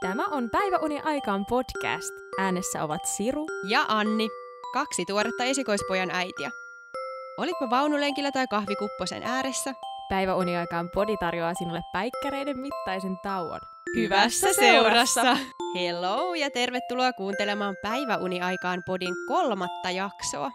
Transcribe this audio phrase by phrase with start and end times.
[0.00, 2.14] Tämä on Päiväuni aikaan podcast.
[2.38, 4.28] Äänessä ovat Siru ja Anni,
[4.72, 6.50] kaksi tuoretta esikoispojan äitiä.
[7.38, 9.74] Olitpa vaunulenkillä tai kahvikupposen ääressä,
[10.08, 13.60] Päiväuni aikaan podi tarjoaa sinulle päikkäreiden mittaisen tauon.
[13.96, 15.36] Hyvässä seurassa!
[15.74, 20.50] Hello ja tervetuloa kuuntelemaan Päiväuni aikaan podin kolmatta jaksoa.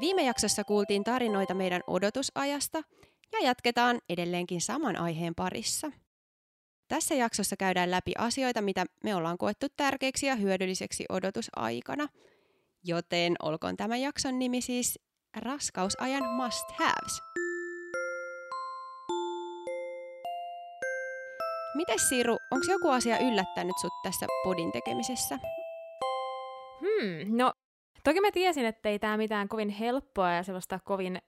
[0.00, 2.82] Viime jaksossa kuultiin tarinoita meidän odotusajasta
[3.32, 5.90] ja jatketaan edelleenkin saman aiheen parissa.
[6.92, 12.08] Tässä jaksossa käydään läpi asioita, mitä me ollaan koettu tärkeiksi ja hyödylliseksi odotusaikana.
[12.84, 14.98] Joten olkoon tämän jakson nimi siis
[15.36, 17.20] Raskausajan must haves.
[21.74, 25.38] Mites Siru, onko joku asia yllättänyt sut tässä podin tekemisessä?
[26.80, 27.52] Hmm, no
[28.04, 31.18] toki mä tiesin, että ei tämä mitään kovin helppoa ja sellaista kovin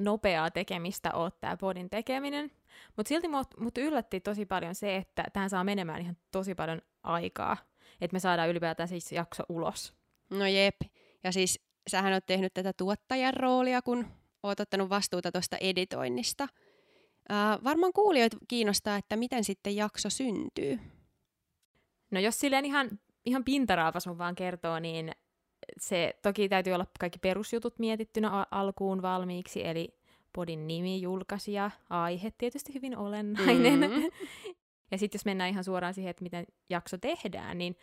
[0.00, 2.50] nopeaa tekemistä ole tämä podin tekeminen.
[2.96, 6.82] Mutta silti mut, mut yllätti tosi paljon se, että tähän saa menemään ihan tosi paljon
[7.02, 7.56] aikaa,
[8.00, 9.94] että me saadaan ylipäätään siis jakso ulos.
[10.30, 10.76] No jep,
[11.24, 14.06] ja siis sähän oot tehnyt tätä tuottajan roolia, kun
[14.42, 16.48] oot ottanut vastuuta tuosta editoinnista.
[17.30, 20.78] Uh, varmaan kuulijoita kiinnostaa, että miten sitten jakso syntyy.
[22.10, 22.90] No jos silleen ihan,
[23.24, 25.12] ihan pintaraapasun vaan kertoo, niin
[25.78, 29.94] se toki täytyy olla kaikki perusjutut mietittynä alkuun valmiiksi, eli
[30.32, 33.80] podin nimi, julkaisija, aihe tietysti hyvin olennainen.
[33.80, 34.10] Mm-hmm.
[34.90, 37.76] ja sitten jos mennään ihan suoraan siihen, että miten jakso tehdään, niin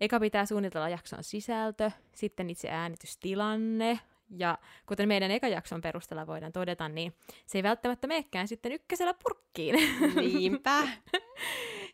[0.00, 3.98] eka pitää suunnitella jakson sisältö, sitten itse äänitystilanne,
[4.36, 7.14] ja kuten meidän eka jakson perusteella voidaan todeta, niin
[7.46, 9.74] se ei välttämättä menekään sitten ykkösellä purkkiin.
[10.16, 10.82] Niinpä.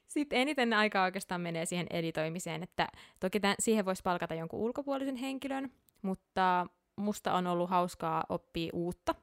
[0.09, 2.89] sitten eniten aikaa oikeastaan menee siihen editoimiseen, että
[3.21, 9.15] toki tämän, siihen voisi palkata jonkun ulkopuolisen henkilön, mutta musta on ollut hauskaa oppia uutta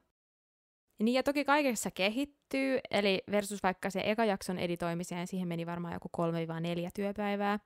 [0.98, 5.94] niin ja toki kaikessa kehittyy, eli versus vaikka se eka jakson editoimiseen, siihen meni varmaan
[5.94, 6.08] joku
[6.86, 7.58] 3-4 työpäivää,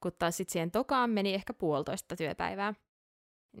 [0.00, 2.74] kun taas sitten siihen tokaan meni ehkä puolitoista työpäivää.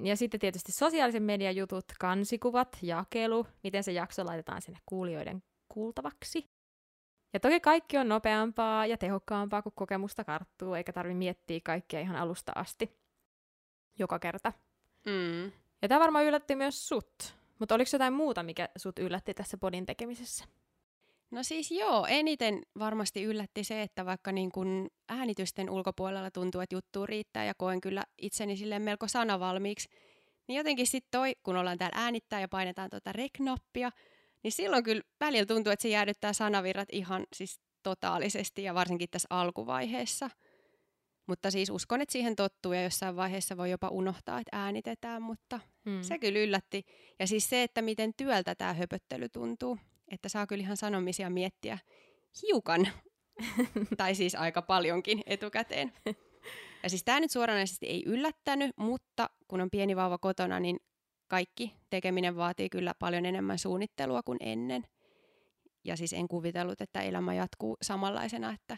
[0.02, 6.53] Ja sitten tietysti sosiaalisen median jutut, kansikuvat, jakelu, miten se jakso laitetaan sinne kuulijoiden kuultavaksi.
[7.34, 12.16] Ja toki kaikki on nopeampaa ja tehokkaampaa, kun kokemusta karttuu, eikä tarvi miettiä kaikkea ihan
[12.16, 12.96] alusta asti.
[13.98, 14.52] Joka kerta.
[15.06, 15.44] Mm.
[15.82, 17.36] Ja tämä varmaan yllätti myös sut.
[17.58, 20.44] Mutta oliko jotain muuta, mikä sut yllätti tässä podin tekemisessä?
[21.30, 26.76] No siis joo, eniten varmasti yllätti se, että vaikka niin kun äänitysten ulkopuolella tuntuu, että
[26.76, 29.88] juttu riittää ja koen kyllä itseni sille melko sanavalmiiksi,
[30.48, 33.90] niin jotenkin sitten toi, kun ollaan täällä äänittää ja painetaan tuota rek-noppia,
[34.44, 39.26] niin silloin kyllä välillä tuntuu, että se jäädyttää sanavirrat ihan siis totaalisesti ja varsinkin tässä
[39.30, 40.30] alkuvaiheessa–
[41.26, 45.60] mutta siis uskon, että siihen tottuu ja jossain vaiheessa voi jopa unohtaa, että äänitetään, mutta
[45.84, 46.02] hmm.
[46.02, 46.84] se kyllä yllätti.
[47.18, 49.78] Ja siis se, että miten työltä tämä höpöttely tuntuu,
[50.08, 51.78] että saa kyllä ihan sanomisia miettiä
[52.42, 52.88] hiukan,
[53.96, 55.92] tai siis aika paljonkin etukäteen.
[56.82, 60.80] Ja siis tämä nyt suoranaisesti ei yllättänyt, mutta kun on pieni vauva kotona, niin
[61.28, 64.84] kaikki tekeminen vaatii kyllä paljon enemmän suunnittelua kuin ennen.
[65.84, 68.76] Ja siis en kuvitellut, että elämä jatkuu samanlaisena, että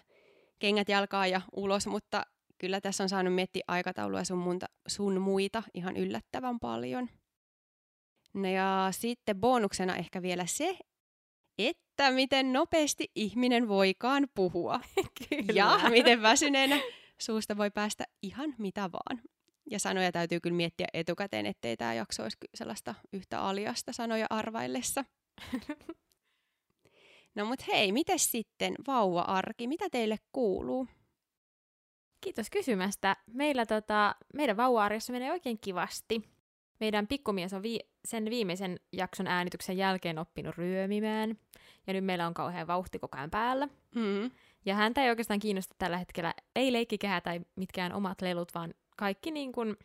[0.59, 2.23] kengät jalkaa ja ulos, mutta
[2.59, 7.09] kyllä tässä on saanut miettiä aikataulua sun, munta, sun muita ihan yllättävän paljon.
[8.35, 10.79] No ja sitten bonuksena ehkä vielä se,
[11.59, 14.81] että miten nopeasti ihminen voikaan puhua.
[15.29, 15.53] Kyllä.
[15.55, 16.81] Ja miten väsyneenä
[17.19, 19.23] suusta voi päästä ihan mitä vaan.
[19.71, 25.05] Ja sanoja täytyy kyllä miettiä etukäteen, ettei tämä jakso olisi sellaista yhtä aliasta sanoja arvaillessa.
[27.35, 29.67] no mut hei, miten sitten vauva-arki?
[29.67, 30.87] Mitä teille kuuluu?
[32.21, 33.17] Kiitos kysymästä.
[33.27, 36.23] Meillä tota, meidän vauva menee oikein kivasti.
[36.81, 41.39] Meidän pikkumies on vi- sen viimeisen jakson äänityksen jälkeen oppinut ryömimään.
[41.87, 43.69] Ja nyt meillä on kauhean vauhti koko ajan päällä.
[43.95, 44.31] Mm.
[44.65, 49.31] Ja häntä ei oikeastaan kiinnosta tällä hetkellä, ei leikkikehä tai mitkään omat lelut, vaan kaikki
[49.31, 49.77] niin kuin...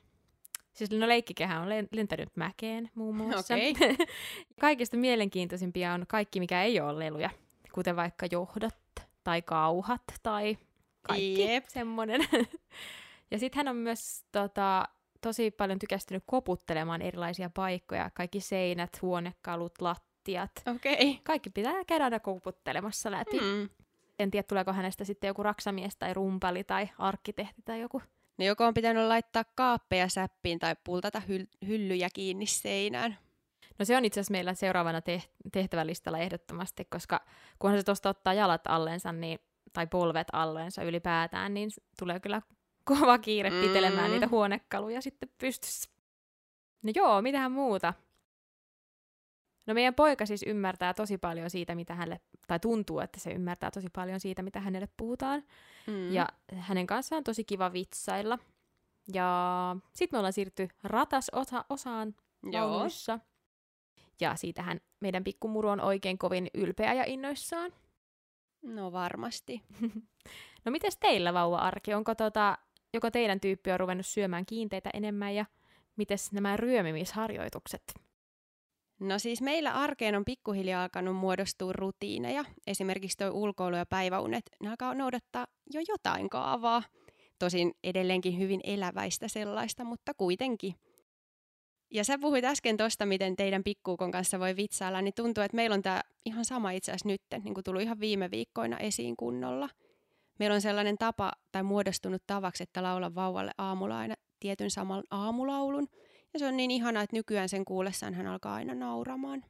[0.74, 3.54] Siis no leikkikehä on lentänyt mäkeen muun muassa.
[3.54, 3.96] Okay.
[4.62, 7.30] Kaikista mielenkiintoisimpia on kaikki, mikä ei ole leluja.
[7.74, 8.76] Kuten vaikka johdot
[9.24, 10.58] tai kauhat tai
[11.02, 11.66] kaikki Jep.
[11.68, 12.22] semmoinen.
[13.32, 14.88] ja sitten hän on myös tota,
[15.22, 20.52] tosi paljon tykästynyt koputtelemaan erilaisia paikkoja, kaikki seinät, huonekalut, lattiat.
[20.76, 21.16] Okay.
[21.24, 23.40] Kaikki pitää käydä aina koputtelemassa läpi.
[23.40, 23.70] Mm.
[24.20, 28.02] En tiedä, tuleeko hänestä sitten joku raksamies tai rumpali tai arkkitehti tai joku.
[28.38, 33.18] No joko on pitänyt laittaa kaappeja säppiin tai pultata hyl- hyllyjä kiinni seinään.
[33.80, 37.26] No se on itse asiassa meillä seuraavana te- tehtävälistalla ehdottomasti, koska
[37.60, 39.40] kunhan se tuosta ottaa jalat allensa, niin
[39.74, 42.42] tai polvet alleensa ylipäätään, niin tulee kyllä
[42.84, 44.12] kova kiire pitelemään mm.
[44.12, 45.90] niitä huonekaluja sitten pystyssä.
[46.82, 47.94] No joo, mitähän muuta?
[49.72, 53.72] No meidän poika siis ymmärtää tosi paljon siitä, mitä hänelle, tai tuntuu, että se ymmärtää
[53.72, 55.44] tosi paljon siitä, mitä hänelle puhutaan.
[55.88, 56.14] Mm.
[56.14, 58.40] Ja hänen kanssaan on tosi kiva vitsailla.
[59.14, 62.16] Ja sitten me ollaan siirty ratas-osaan
[62.52, 63.20] vaunuissa.
[64.20, 67.72] Ja siitähän meidän pikkumuru on oikein kovin ylpeä ja innoissaan.
[68.62, 69.62] No varmasti.
[70.66, 71.94] no mites teillä vauva-arki?
[71.94, 72.58] Onko tota,
[72.94, 75.46] joko teidän tyyppi on ruvennut syömään kiinteitä enemmän ja
[75.96, 77.84] mites nämä ryömimisharjoitukset?
[79.02, 82.46] No siis meillä arkeen on pikkuhiljaa alkanut muodostua rutiineja.
[82.68, 86.84] Esimerkiksi tuo ulkoilu ja päiväunet, ne alkaa noudattaa jo jotain kaavaa.
[87.40, 90.76] Tosin edelleenkin hyvin eläväistä sellaista, mutta kuitenkin.
[91.92, 95.74] Ja sä puhuit äsken tuosta, miten teidän pikkuukon kanssa voi vitsailla, niin tuntuu, että meillä
[95.74, 99.70] on tämä ihan sama itse asiassa nyt, niin kuin tullut ihan viime viikkoina esiin kunnolla.
[100.40, 105.88] Meillä on sellainen tapa tai muodostunut tavaksi, että laula vauvalle aamulla aina tietyn saman aamulaulun.
[106.34, 109.44] Ja se on niin ihana, että nykyään sen kuullessaan hän alkaa aina nauramaan.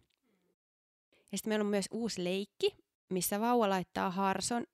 [1.32, 2.76] Ja sitten meillä on myös uusi leikki,
[3.10, 4.66] missä vauva laittaa harson,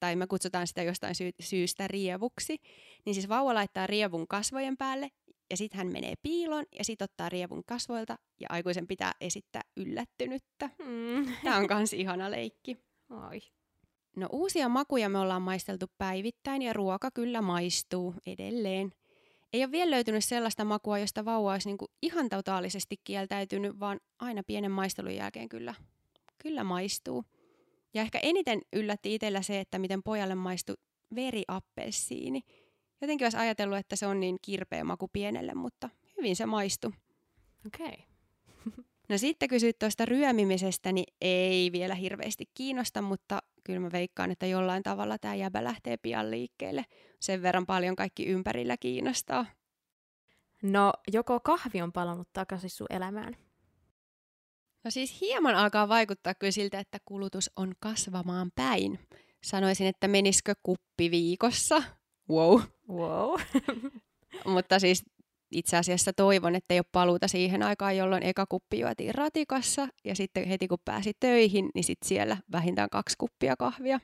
[0.00, 2.56] tai me kutsutaan sitä jostain sy- syystä rievuksi.
[3.04, 5.10] Niin siis vauva laittaa rievun kasvojen päälle
[5.50, 10.70] ja sitten hän menee piiloon ja sitten ottaa rievun kasvoilta ja aikuisen pitää esittää yllättynyttä.
[10.78, 11.32] Mm.
[11.44, 12.76] Tämä on kans ihana leikki.
[13.28, 13.40] Oi.
[14.16, 18.92] No uusia makuja me ollaan maisteltu päivittäin ja ruoka kyllä maistuu edelleen.
[19.52, 24.42] Ei ole vielä löytynyt sellaista makua, josta vauva olisi niinku ihan totaalisesti kieltäytynyt, vaan aina
[24.46, 25.74] pienen maistelun jälkeen kyllä,
[26.38, 27.24] kyllä maistuu.
[27.94, 30.76] Ja ehkä eniten yllätti itsellä se, että miten pojalle maistui
[31.14, 32.42] veriappelsiini–
[33.00, 36.90] jotenkin olisi ajatellut, että se on niin kirpeä maku pienelle, mutta hyvin se maistui.
[37.66, 38.04] Okei.
[38.66, 38.84] Okay.
[39.08, 44.46] no sitten kysyt tuosta ryömimisestä, niin ei vielä hirveästi kiinnosta, mutta kyllä mä veikkaan, että
[44.46, 46.84] jollain tavalla tämä jäbä lähtee pian liikkeelle.
[47.20, 49.46] Sen verran paljon kaikki ympärillä kiinnostaa.
[50.62, 53.36] No, joko kahvi on palannut takaisin sun elämään?
[54.84, 58.98] No siis hieman alkaa vaikuttaa kyllä siltä, että kulutus on kasvamaan päin.
[59.42, 61.82] Sanoisin, että menisikö kuppi viikossa?
[62.30, 62.60] Wow.
[62.88, 63.40] Wow.
[64.54, 65.04] Mutta siis
[65.50, 70.14] itse asiassa toivon, että ei ole paluuta siihen aikaan, jolloin eka kuppi juotiin ratikassa ja
[70.14, 74.00] sitten heti kun pääsi töihin, niin sitten siellä vähintään kaksi kuppia kahvia.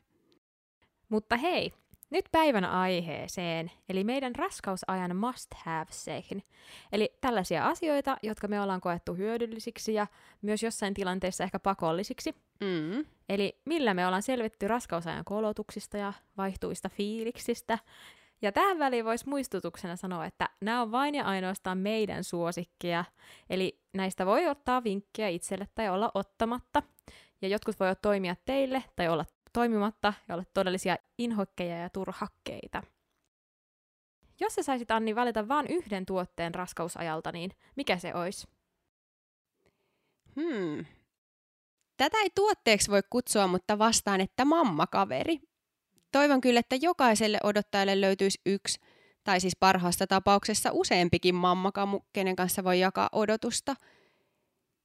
[1.09, 1.73] Mutta hei,
[2.11, 6.43] nyt päivän aiheeseen, eli meidän raskausajan must have seihin.
[6.93, 10.07] Eli tällaisia asioita, jotka me ollaan koettu hyödyllisiksi ja
[10.43, 12.35] myös jossain tilanteessa ehkä pakollisiksi.
[12.61, 13.05] Mm.
[13.29, 17.79] Eli millä me ollaan selvitty raskausajan kolotuksista ja vaihtuista fiiliksistä
[18.43, 23.05] ja tähän väliin voisi muistutuksena sanoa, että nämä on vain ja ainoastaan meidän suosikkia.
[23.51, 26.83] Eli näistä voi ottaa vinkkejä itselle tai olla ottamatta.
[27.43, 32.83] Ja jotkut voivat toimia teille tai olla toimimatta ja olla todellisia inhokkeja ja turhakkeita.
[34.41, 38.49] Jos sä saisit Anni valita vain yhden tuotteen raskausajalta, niin mikä se olisi?
[40.37, 40.85] Hmm.
[41.97, 45.41] Tätä ei tuotteeksi voi kutsua, mutta vastaan, että mammakaveri.
[46.13, 48.81] Toivon kyllä, että jokaiselle odottajalle löytyisi yksi,
[49.25, 53.75] tai siis parhaassa tapauksessa useampikin mammakamu, kenen kanssa voi jakaa odotusta.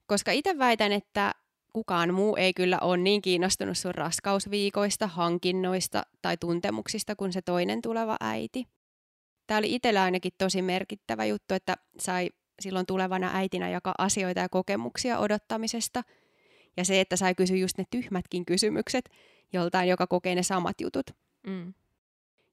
[0.06, 1.36] Koska itse väitän, että
[1.74, 7.82] kukaan muu ei kyllä ole niin kiinnostunut sun raskausviikoista, hankinnoista tai tuntemuksista kuin se toinen
[7.82, 8.68] tuleva äiti.
[9.48, 12.30] Tämä oli itsellä ainakin tosi merkittävä juttu, että sai
[12.60, 16.04] silloin tulevana äitinä jakaa asioita ja kokemuksia odottamisesta.
[16.78, 19.10] Ja se, että sai kysyä just ne tyhmätkin kysymykset
[19.54, 21.06] joltain, joka kokee ne samat jutut.
[21.48, 21.74] Mm.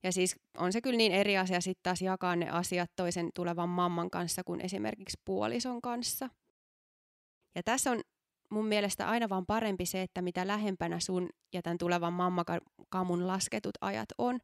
[0.03, 3.69] Ja siis on se kyllä niin eri asia sitten taas jakaa ne asiat toisen tulevan
[3.69, 6.29] mamman kanssa kuin esimerkiksi puolison kanssa.
[7.55, 8.01] Ja tässä on
[8.51, 13.75] mun mielestä aina vaan parempi se, että mitä lähempänä sun ja tämän tulevan mammakamun lasketut
[13.81, 14.39] ajat on,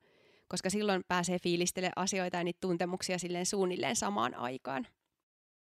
[0.48, 4.86] koska silloin pääsee fiilistele asioita ja niitä tuntemuksia silleen suunnilleen samaan aikaan.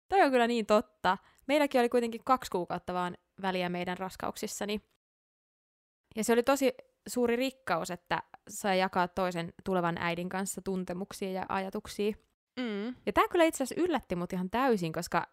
[0.09, 1.17] Toi on kyllä niin totta.
[1.47, 4.81] Meilläkin oli kuitenkin kaksi kuukautta vaan väliä meidän raskauksissani.
[6.17, 6.73] Ja se oli tosi
[7.07, 12.13] suuri rikkaus, että sai jakaa toisen tulevan äidin kanssa tuntemuksia ja ajatuksia.
[12.59, 12.87] Mm.
[13.05, 15.27] Ja tämä kyllä itse asiassa yllätti mut ihan täysin, koska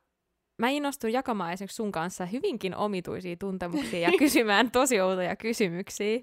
[0.59, 6.21] mä innostuin jakamaan esimerkiksi sun kanssa hyvinkin omituisia tuntemuksia ja kysymään tosi outoja kysymyksiä.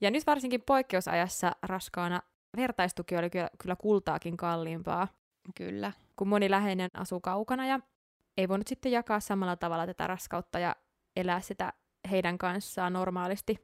[0.00, 2.22] Ja nyt varsinkin poikkeusajassa raskaana
[2.56, 5.08] vertaistuki oli kyllä, kyllä kultaakin kalliimpaa.
[5.56, 5.92] Kyllä.
[6.16, 7.80] Kun moni läheinen asuu kaukana ja
[8.36, 10.76] ei voinut sitten jakaa samalla tavalla tätä raskautta ja
[11.16, 11.72] elää sitä
[12.10, 13.56] heidän kanssaan normaalisti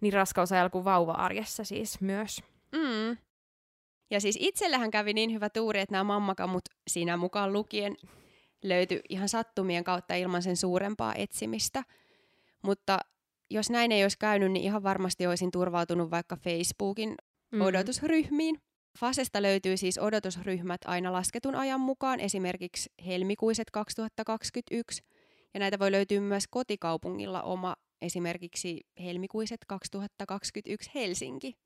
[0.00, 2.42] niin raskausajalla kuin vauva-arjessa siis myös.
[2.72, 3.16] Mm.
[4.10, 7.96] Ja siis itsellähän kävi niin hyvä tuuri, että nämä mammakamut siinä mukaan lukien
[8.64, 11.82] löytyi ihan sattumien kautta ilman sen suurempaa etsimistä.
[12.62, 12.98] Mutta
[13.50, 17.14] jos näin ei olisi käynyt, niin ihan varmasti olisin turvautunut vaikka Facebookin
[17.50, 17.60] mm.
[17.60, 18.58] odotusryhmiin.
[18.98, 25.02] Fasesta löytyy siis odotusryhmät aina lasketun ajan mukaan, esimerkiksi helmikuiset 2021
[25.54, 31.56] Ja näitä voi löytyä myös kotikaupungilla oma esimerkiksi helmikuiset 2021 Helsinki.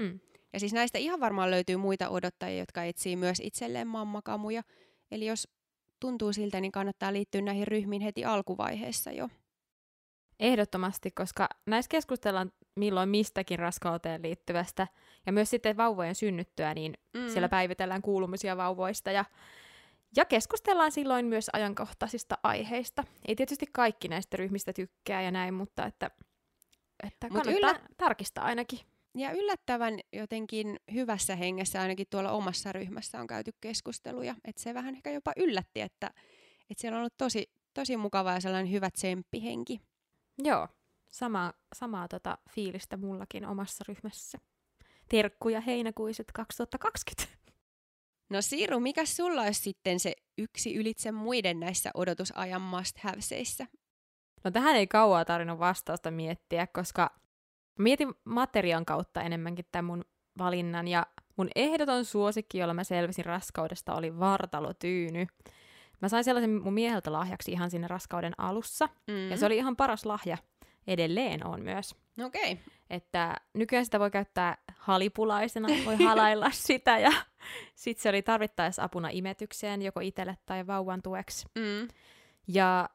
[0.00, 0.20] Hmm.
[0.52, 4.62] Ja siis näistä ihan varmaan löytyy muita odottajia, jotka etsii myös itselleen mammakamuja.
[5.10, 5.48] Eli jos
[6.00, 9.28] tuntuu siltä, niin kannattaa liittyä näihin ryhmiin heti alkuvaiheessa jo.
[10.40, 14.88] Ehdottomasti, koska näissä keskustellaan milloin mistäkin raskauteen liittyvästä.
[15.26, 17.28] Ja myös sitten vauvojen synnyttyä, niin mm.
[17.28, 19.10] siellä päivitellään kuulumisia vauvoista.
[19.10, 19.24] Ja,
[20.16, 23.04] ja keskustellaan silloin myös ajankohtaisista aiheista.
[23.28, 26.10] Ei tietysti kaikki näistä ryhmistä tykkää ja näin, mutta että,
[27.02, 27.80] että kannattaa yllä...
[27.96, 28.80] tarkistaa ainakin.
[29.14, 34.34] Ja yllättävän jotenkin hyvässä hengessä ainakin tuolla omassa ryhmässä on käyty keskusteluja.
[34.44, 36.10] Että se vähän ehkä jopa yllätti, että,
[36.70, 39.80] että siellä on ollut tosi, tosi mukava ja sellainen hyvä tsemppihenki.
[40.38, 40.68] Joo,
[41.08, 44.38] sama, samaa tota fiilistä mullakin omassa ryhmässä.
[45.08, 47.45] Terkkuja heinäkuiset 2020.
[48.30, 53.66] No Siiru, mikä sulla olisi sitten se yksi ylitse muiden näissä odotusajan must haveseissä?
[54.44, 57.10] No tähän ei kauaa tarvinnut vastausta miettiä, koska
[57.78, 60.04] mietin materiaan kautta enemmänkin tämän mun
[60.38, 61.06] valinnan, ja
[61.36, 65.26] mun ehdoton suosikki, jolla mä selvisin raskaudesta, oli vartalotyyny.
[66.02, 69.30] Mä sain sellaisen mun mieheltä lahjaksi ihan sinne raskauden alussa, mm.
[69.30, 70.38] ja se oli ihan paras lahja.
[70.86, 71.96] Edelleen on myös.
[72.24, 72.52] Okei.
[72.52, 72.64] Okay.
[72.90, 77.12] Että nykyään sitä voi käyttää halipulaisena, voi halailla sitä, ja
[77.74, 81.46] sitten se oli tarvittaessa apuna imetykseen, joko itselle tai vauvan tueksi.
[81.54, 81.88] Mm.
[82.48, 82.88] Ja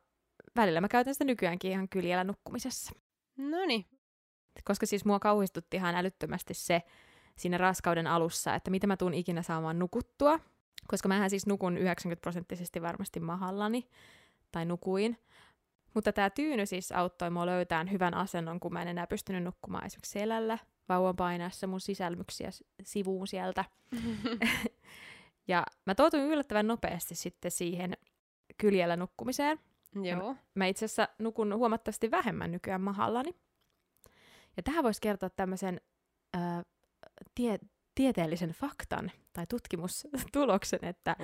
[0.56, 2.94] välillä mä käytän sitä nykyäänkin ihan kyljellä nukkumisessa.
[3.38, 3.86] No niin.
[4.64, 6.82] Koska siis mua kauhistutti ihan älyttömästi se
[7.36, 10.40] siinä raskauden alussa, että mitä mä tuun ikinä saamaan nukuttua.
[10.88, 13.90] Koska mähän siis nukun 90 prosenttisesti varmasti mahallani,
[14.52, 15.18] tai nukuin.
[15.94, 19.86] Mutta tämä tyyny siis auttoi mua löytämään hyvän asennon, kun mä en enää pystynyt nukkumaan
[19.86, 20.58] esimerkiksi selällä,
[20.90, 22.50] vauvan painaessa mun sisälmyksiä
[22.84, 23.66] sivuun sieltä.
[25.48, 27.94] ja mä totuin yllättävän nopeasti sitten siihen
[28.58, 29.60] kyljellä nukkumiseen.
[30.04, 30.36] Joo.
[30.56, 33.36] Mä itse asiassa nukun huomattavasti vähemmän nykyään mahallani.
[34.58, 35.82] Ja tähän voisi kertoa tämmöisen
[36.36, 36.66] äh,
[37.36, 37.60] tie,
[37.96, 41.16] tieteellisen faktan tai tutkimustuloksen, että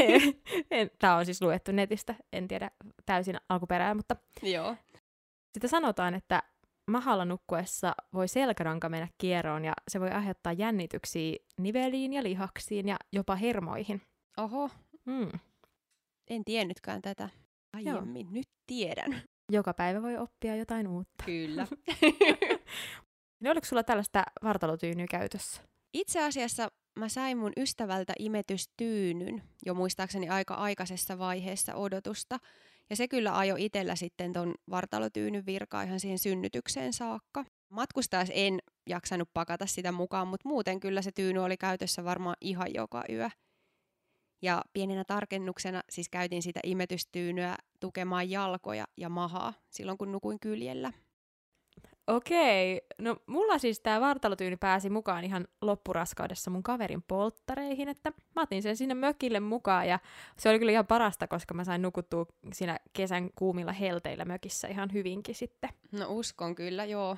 [0.98, 2.70] tämä on siis luettu netistä, en tiedä
[3.06, 4.76] täysin alkuperää, mutta Joo.
[5.52, 6.42] sitten sanotaan, että
[6.90, 12.96] mahalla nukkuessa voi selkäranka mennä kieroon ja se voi aiheuttaa jännityksiä niveliin ja lihaksiin ja
[13.12, 14.02] jopa hermoihin.
[14.36, 14.70] Oho.
[15.04, 15.30] Mm.
[16.28, 17.28] En tiennytkään tätä
[17.72, 18.26] aiemmin.
[18.26, 18.32] Joo.
[18.32, 19.22] Nyt tiedän.
[19.52, 21.24] Joka päivä voi oppia jotain uutta.
[21.24, 21.66] Kyllä.
[23.40, 25.62] no oliko sulla tällaista vartalotyynyä käytössä?
[25.96, 32.38] Itse asiassa mä sain mun ystävältä imetystyynyn jo muistaakseni aika aikaisessa vaiheessa odotusta.
[32.90, 37.44] Ja se kyllä ajo itsellä sitten ton vartalotyynyn virkaa ihan siihen synnytykseen saakka.
[37.68, 42.74] Matkustajas en jaksanut pakata sitä mukaan, mutta muuten kyllä se tyyny oli käytössä varmaan ihan
[42.74, 43.30] joka yö.
[44.42, 50.92] Ja pienenä tarkennuksena siis käytin sitä imetystyynyä tukemaan jalkoja ja mahaa silloin, kun nukuin kyljellä.
[52.06, 58.42] Okei, no mulla siis tämä vartalotyyny pääsi mukaan ihan loppuraskaudessa mun kaverin polttareihin, että mä
[58.42, 59.98] otin sen sinne mökille mukaan ja
[60.38, 64.92] se oli kyllä ihan parasta, koska mä sain nukuttua siinä kesän kuumilla helteillä mökissä ihan
[64.92, 65.70] hyvinkin sitten.
[65.92, 67.16] No uskon kyllä, joo.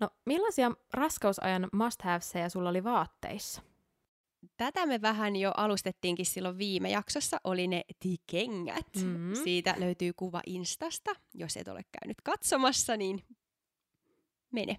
[0.00, 3.62] No millaisia raskausajan must havesia sulla oli vaatteissa?
[4.56, 8.96] Tätä me vähän jo alustettiinkin silloin viime jaksossa, oli ne tikengät.
[8.96, 9.34] Mm-hmm.
[9.34, 11.10] Siitä löytyy kuva Instasta.
[11.34, 13.24] Jos et ole käynyt katsomassa, niin
[14.52, 14.76] mene.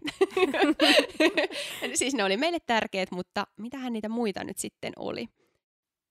[1.99, 5.27] siis ne oli meille tärkeät, mutta mitähän niitä muita nyt sitten oli?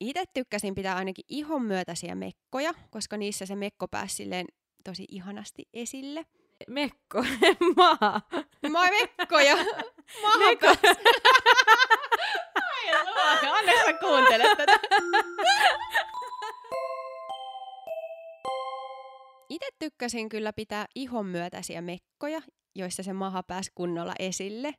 [0.01, 4.47] Itse tykkäsin pitää ainakin ihon myötäisiä mekkoja, koska niissä se mekko pääsi silleen
[4.85, 6.27] tosi ihanasti esille.
[6.69, 7.25] Mekko,
[7.77, 8.21] maa.
[8.71, 9.57] Maa mekkoja.
[10.39, 10.67] Mekko.
[12.63, 14.81] Ai luoka, anna mä kuuntele tätä.
[19.49, 22.43] Itse tykkäsin kyllä pitää ihon myötäisiä mekkoja
[22.75, 24.75] joissa se maha pääsi kunnolla esille.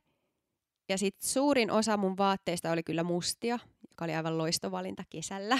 [0.88, 3.58] Ja sitten suurin osa mun vaatteista oli kyllä mustia,
[3.90, 5.58] joka oli aivan loistovalinta kesällä.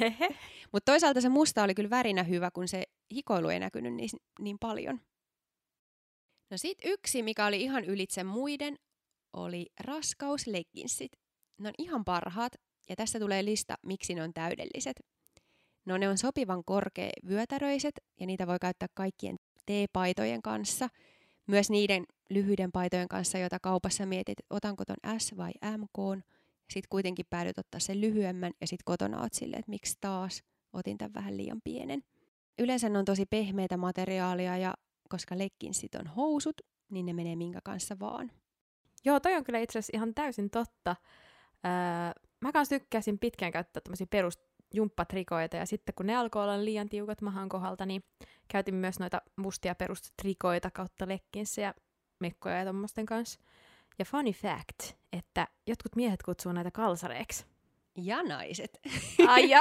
[0.72, 2.84] Mutta toisaalta se musta oli kyllä värinä hyvä, kun se
[3.14, 4.10] hikoilu ei näkynyt niin,
[4.40, 5.00] niin paljon.
[6.50, 8.76] No sit yksi, mikä oli ihan ylitse muiden,
[9.32, 11.12] oli raskauslegginsit.
[11.58, 12.52] Ne on ihan parhaat,
[12.88, 14.96] ja tässä tulee lista, miksi ne on täydelliset.
[15.86, 20.88] No ne on sopivan korkea vyötäröiset, ja niitä voi käyttää kaikkien T-paitojen kanssa–
[21.48, 26.24] myös niiden lyhyiden paitojen kanssa, joita kaupassa mietit, että otanko ton S vai MK,
[26.70, 30.98] sitten kuitenkin päädyt ottaa sen lyhyemmän ja sitten kotona oot silleen, että miksi taas otin
[30.98, 32.02] tämän vähän liian pienen.
[32.58, 34.74] Yleensä ne on tosi pehmeitä materiaalia ja
[35.08, 35.34] koska
[35.70, 38.32] sit on housut, niin ne menee minkä kanssa vaan.
[39.04, 40.96] Joo, toi on kyllä itse asiassa ihan täysin totta.
[41.66, 44.38] Öö, mä kanssa tykkäsin pitkään käyttää tämmöisiä perus
[44.74, 48.04] jumppatrikoita ja sitten kun ne alkoi olla liian tiukat mahan kohdalta, niin
[48.48, 51.74] käytin myös noita mustia perustrikoita kautta lekkinssejä,
[52.20, 53.40] mekkoja ja tommosten kanssa.
[53.98, 57.46] Ja funny fact, että jotkut miehet kutsuu näitä kalsareiksi.
[57.96, 58.80] Ja naiset.
[59.28, 59.60] Ai ja.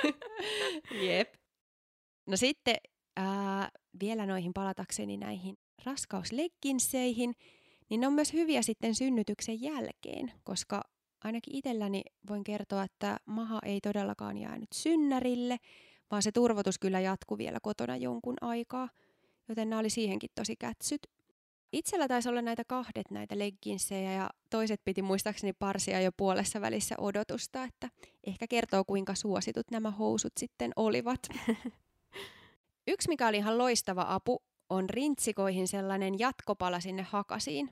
[1.06, 1.34] Jep.
[2.26, 2.76] No sitten
[3.16, 7.34] ää, vielä noihin palatakseni näihin raskauslegginseihin,
[7.90, 10.82] niin ne on myös hyviä sitten synnytyksen jälkeen, koska
[11.24, 15.56] ainakin itselläni voin kertoa, että maha ei todellakaan jäänyt synnärille,
[16.10, 18.88] vaan se turvotus kyllä jatkui vielä kotona jonkun aikaa,
[19.48, 21.06] joten nämä oli siihenkin tosi kätsyt.
[21.72, 26.94] Itsellä taisi olla näitä kahdet näitä legginsejä ja toiset piti muistaakseni parsia jo puolessa välissä
[26.98, 27.88] odotusta, että
[28.26, 31.20] ehkä kertoo kuinka suositut nämä housut sitten olivat.
[32.88, 37.70] Yksi mikä oli ihan loistava apu on rintsikoihin sellainen jatkopala sinne hakasiin.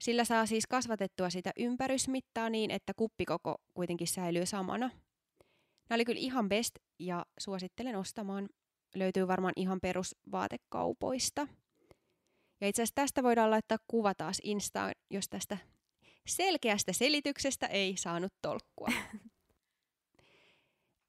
[0.00, 4.90] Sillä saa siis kasvatettua sitä ympärysmittaa niin, että kuppikoko kuitenkin säilyy samana.
[5.88, 8.48] Nämä oli kyllä ihan best ja suosittelen ostamaan.
[8.94, 11.48] Löytyy varmaan ihan perusvaatekaupoista.
[12.60, 15.58] Ja itse asiassa tästä voidaan laittaa kuva taas Instaan, jos tästä
[16.26, 18.88] selkeästä selityksestä ei saanut tolkkua.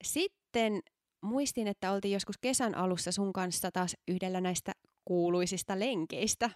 [0.04, 0.82] Sitten
[1.22, 4.72] muistin, että oltiin joskus kesän alussa sun kanssa taas yhdellä näistä
[5.06, 6.50] kuuluisista lenkeistä.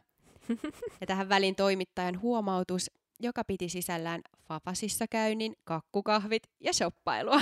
[1.02, 7.42] Ja tähän välin toimittajan huomautus, joka piti sisällään Fafasissa käynnin, kakkukahvit ja shoppailua.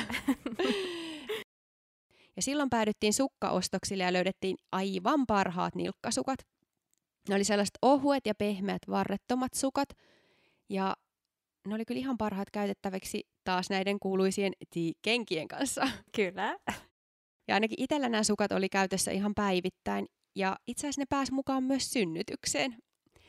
[2.36, 6.40] ja silloin päädyttiin sukkaostoksille ja löydettiin aivan parhaat nilkkasukat.
[7.30, 9.90] Ne oli sellaiset ohuet ja pehmeät varrettomat sukat.
[10.70, 10.96] Ja
[11.68, 14.54] ne oli kyllä ihan parhaat käytettäväksi taas näiden kuuluisien
[15.02, 15.88] kenkien kanssa.
[16.16, 16.58] Kyllä.
[17.48, 20.06] Ja ainakin itsellä nämä sukat oli käytössä ihan päivittäin.
[20.36, 22.78] Ja itse asiassa ne pääsi mukaan myös synnytykseen.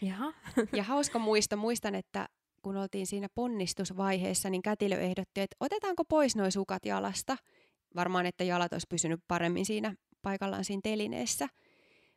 [0.03, 0.33] Jaha.
[0.77, 2.29] ja hauska muisto, muistan, että
[2.63, 7.37] kun oltiin siinä ponnistusvaiheessa, niin kätilö ehdotti, että otetaanko pois nuo sukat jalasta.
[7.97, 11.49] Varmaan, että jalat olisi pysynyt paremmin siinä paikallaan siinä telineessä.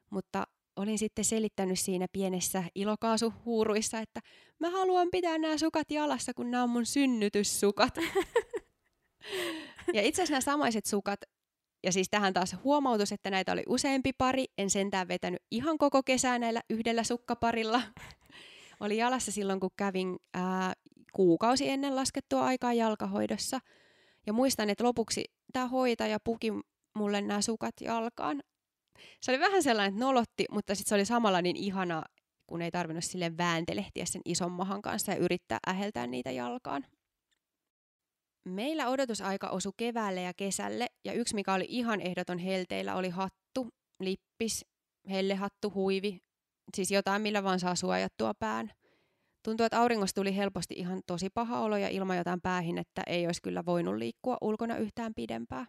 [0.09, 4.19] Mutta olin sitten selittänyt siinä pienessä ilokaasuhuuruissa, että
[4.59, 7.98] mä haluan pitää nämä sukat jalassa, kun nämä on mun synnytyssukat.
[9.93, 11.19] ja itse asiassa nämä samaiset sukat,
[11.83, 16.03] ja siis tähän taas huomautus, että näitä oli useampi pari, en sentään vetänyt ihan koko
[16.03, 17.81] kesää näillä yhdellä sukkaparilla.
[18.79, 20.74] oli jalassa silloin, kun kävin ää,
[21.13, 23.59] kuukausi ennen laskettua aikaa jalkahoidossa.
[24.27, 26.51] Ja muistan, että lopuksi tämä hoitaja puki
[26.96, 28.43] mulle nämä sukat jalkaan
[29.22, 32.03] se oli vähän sellainen, että nolotti, mutta sitten se oli samalla niin ihana,
[32.48, 36.85] kun ei tarvinnut sille vääntelehtiä sen ison mahan kanssa ja yrittää äheltää niitä jalkaan.
[38.46, 43.68] Meillä odotusaika osui keväälle ja kesälle, ja yksi mikä oli ihan ehdoton helteillä oli hattu,
[44.00, 44.66] lippis,
[45.10, 46.20] hellehattu, huivi,
[46.75, 48.72] siis jotain millä vaan saa suojattua pään.
[49.44, 53.25] Tuntuu, että auringosta tuli helposti ihan tosi paha olo ja ilman jotain päähin, että ei
[53.25, 55.66] olisi kyllä voinut liikkua ulkona yhtään pidempää.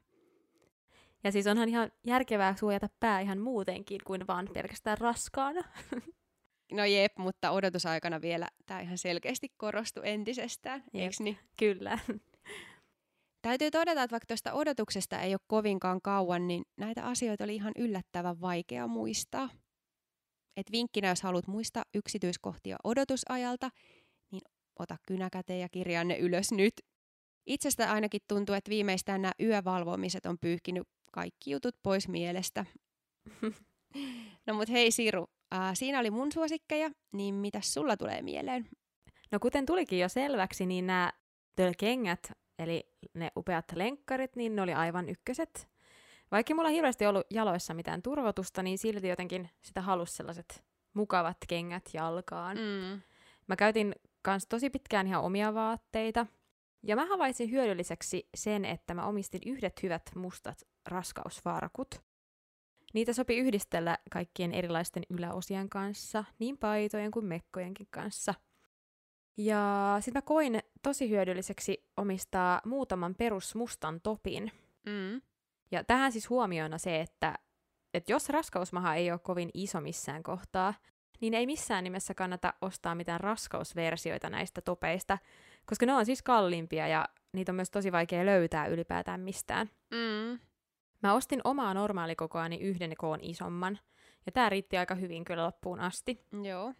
[1.24, 5.62] Ja siis onhan ihan järkevää suojata pää ihan muutenkin kuin vaan pelkästään raskaana.
[6.72, 11.38] No jep, mutta odotusaikana vielä tämä ihan selkeästi korostui entisestään, eikö niin?
[11.58, 11.98] Kyllä.
[13.44, 17.72] Täytyy todeta, että vaikka tuosta odotuksesta ei ole kovinkaan kauan, niin näitä asioita oli ihan
[17.78, 19.48] yllättävän vaikea muistaa.
[20.56, 23.70] Et vinkkinä, jos haluat muistaa yksityiskohtia odotusajalta,
[24.30, 24.42] niin
[24.78, 26.74] ota kynäkäteen ja kirjaa ne ylös nyt.
[27.46, 32.64] Itsestä ainakin tuntuu, että viimeistään nämä yövalvomiset on pyyhkinyt kaikki jutut pois mielestä.
[34.46, 38.68] no mut hei Siru, äh, siinä oli mun suosikkeja, niin mitä sulla tulee mieleen?
[39.32, 41.12] No kuten tulikin jo selväksi, niin nämä
[41.78, 45.68] kengät, eli ne upeat lenkkarit, niin ne oli aivan ykköset.
[46.30, 50.64] Vaikka mulla hirveästi ollut jaloissa mitään turvotusta, niin silti jotenkin sitä halusi sellaiset
[50.94, 52.56] mukavat kengät jalkaan.
[52.56, 53.00] Mm.
[53.46, 56.26] Mä käytin kans tosi pitkään ihan omia vaatteita.
[56.82, 62.02] Ja mä havaitsin hyödylliseksi sen, että mä omistin yhdet hyvät mustat raskausvarkut.
[62.94, 68.34] Niitä sopi yhdistellä kaikkien erilaisten yläosien kanssa, niin paitojen kuin mekkojenkin kanssa.
[69.36, 74.52] Ja sitten mä koin tosi hyödylliseksi omistaa muutaman perusmustan topin.
[74.86, 75.22] Mm.
[75.70, 77.34] Ja tähän siis huomioina se, että,
[77.94, 80.74] että jos raskausmaha ei ole kovin iso missään kohtaa,
[81.20, 85.18] niin ei missään nimessä kannata ostaa mitään raskausversioita näistä topeista,
[85.66, 89.70] koska ne on siis kalliimpia ja niitä on myös tosi vaikea löytää ylipäätään mistään.
[89.90, 90.38] Mm.
[91.02, 93.78] Mä ostin omaa normaalikokoani yhden koon isomman,
[94.26, 96.26] ja tää riitti aika hyvin kyllä loppuun asti.
[96.42, 96.74] Joo.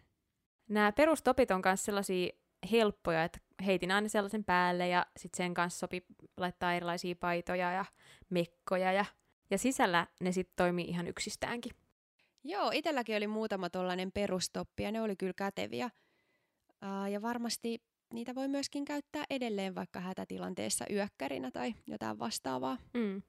[0.69, 2.29] Nämä perustopit on myös sellaisia
[2.71, 6.05] helppoja, että heitin aina sellaisen päälle ja sitten sen kanssa sopi
[6.37, 7.85] laittaa erilaisia paitoja ja
[8.29, 9.05] mekkoja ja,
[9.49, 11.71] ja sisällä ne sitten toimii ihan yksistäänkin.
[12.43, 15.89] Joo, itselläkin oli muutama tollainen perustoppi ja ne oli kyllä käteviä.
[16.83, 22.77] Uh, ja varmasti niitä voi myöskin käyttää edelleen vaikka hätätilanteessa yökkärinä tai jotain vastaavaa.
[22.93, 23.21] Mm.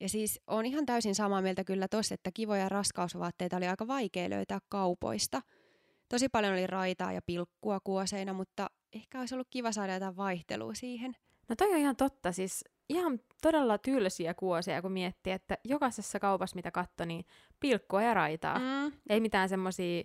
[0.00, 4.30] Ja siis on ihan täysin samaa mieltä kyllä tossa, että kivoja raskausvaatteita oli aika vaikea
[4.30, 5.42] löytää kaupoista.
[6.08, 10.74] Tosi paljon oli raitaa ja pilkkua kuoseina, mutta ehkä olisi ollut kiva saada jotain vaihtelua
[10.74, 11.16] siihen.
[11.48, 16.56] No toi on ihan totta, siis ihan todella tylsiä kuoseja, kun miettii, että jokaisessa kaupassa,
[16.56, 17.24] mitä katto, niin
[17.60, 18.58] pilkkua ja raitaa.
[18.58, 18.92] Mm.
[19.08, 20.02] Ei mitään semmosia,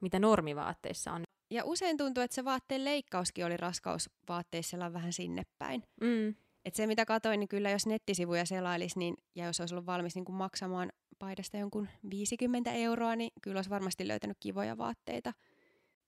[0.00, 1.24] mitä normivaatteissa on.
[1.50, 5.82] Ja usein tuntuu, että se vaatteen leikkauskin oli raskausvaatteissa vähän sinne päin.
[6.00, 6.34] Mm.
[6.64, 10.14] Et se mitä katoin, niin kyllä jos nettisivuja selailisi niin, ja jos olisi ollut valmis
[10.14, 15.32] niin kuin maksamaan paidasta jonkun 50 euroa, niin kyllä olisi varmasti löytänyt kivoja vaatteita.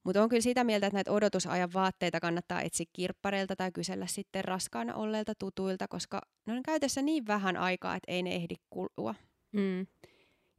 [0.05, 4.45] Mutta on kyllä sitä mieltä, että näitä odotusajan vaatteita kannattaa etsiä kirppareilta tai kysellä sitten
[4.45, 9.15] raskaana olleilta tutuilta, koska ne on käytössä niin vähän aikaa, että ei ne ehdi kulua.
[9.53, 9.81] Mm.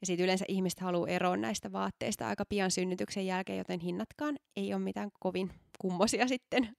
[0.02, 4.74] Ja sitten yleensä ihmiset haluaa eroon näistä vaatteista aika pian synnytyksen jälkeen, joten hinnatkaan ei
[4.74, 6.76] ole mitään kovin kummosia sitten.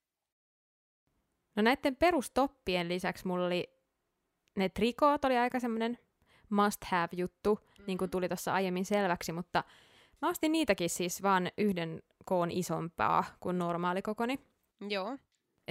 [1.57, 3.69] No näiden perustoppien lisäksi mulla oli
[4.57, 5.99] ne trikoot oli aika semmoinen
[6.51, 7.85] must have juttu, mm-hmm.
[7.87, 9.65] niin kuin tuli tuossa aiemmin selväksi, mutta
[10.23, 14.39] mä ostin niitäkin siis vaan yhden koon isompaa kuin normaali kokoni.
[14.89, 15.19] Joo.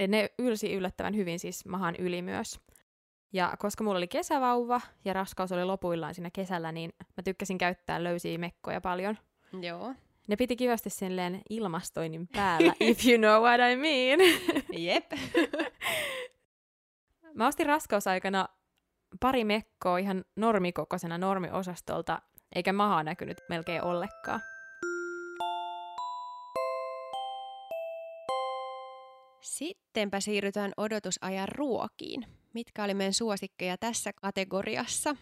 [0.08, 2.60] Ne ylsi yllättävän hyvin siis mahan yli myös.
[3.32, 8.04] Ja koska mulla oli kesävauva ja raskaus oli lopuillaan siinä kesällä, niin mä tykkäsin käyttää
[8.04, 9.18] löysiä mekkoja paljon.
[9.60, 9.94] Joo.
[10.28, 14.20] Ne piti kivasti silleen ilmastoinnin päällä, if you know what I mean.
[14.72, 15.12] Jep.
[17.34, 18.48] mä ostin raskausaikana
[19.20, 22.22] pari mekkoa ihan normikokoisena normiosastolta,
[22.54, 24.40] eikä maha näkynyt melkein ollenkaan.
[29.40, 32.26] Sittenpä siirrytään odotusajan ruokiin.
[32.52, 35.16] Mitkä oli meidän suosikkeja tässä kategoriassa?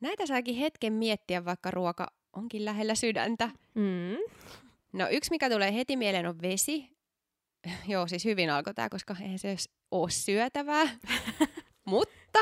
[0.00, 3.50] Näitä saakin hetken miettiä, vaikka ruoka onkin lähellä sydäntä.
[3.74, 4.16] Mm.
[4.92, 6.96] No yksi, mikä tulee heti mieleen, on vesi.
[7.88, 9.56] Joo, siis hyvin alkoi tämä, koska eihän se
[9.90, 10.84] ole syötävää.
[11.88, 12.38] Mutta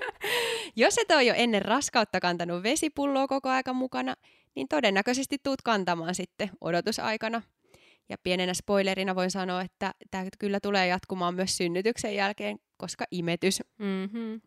[0.76, 4.14] jos et ole jo ennen raskautta kantanut vesipulloa koko aika mukana,
[4.54, 7.42] niin todennäköisesti tuut kantamaan sitten odotusaikana.
[8.08, 13.62] Ja pienenä spoilerina voin sanoa, että tämä kyllä tulee jatkumaan myös synnytyksen jälkeen, koska imetys.
[13.78, 14.40] Mm-hmm.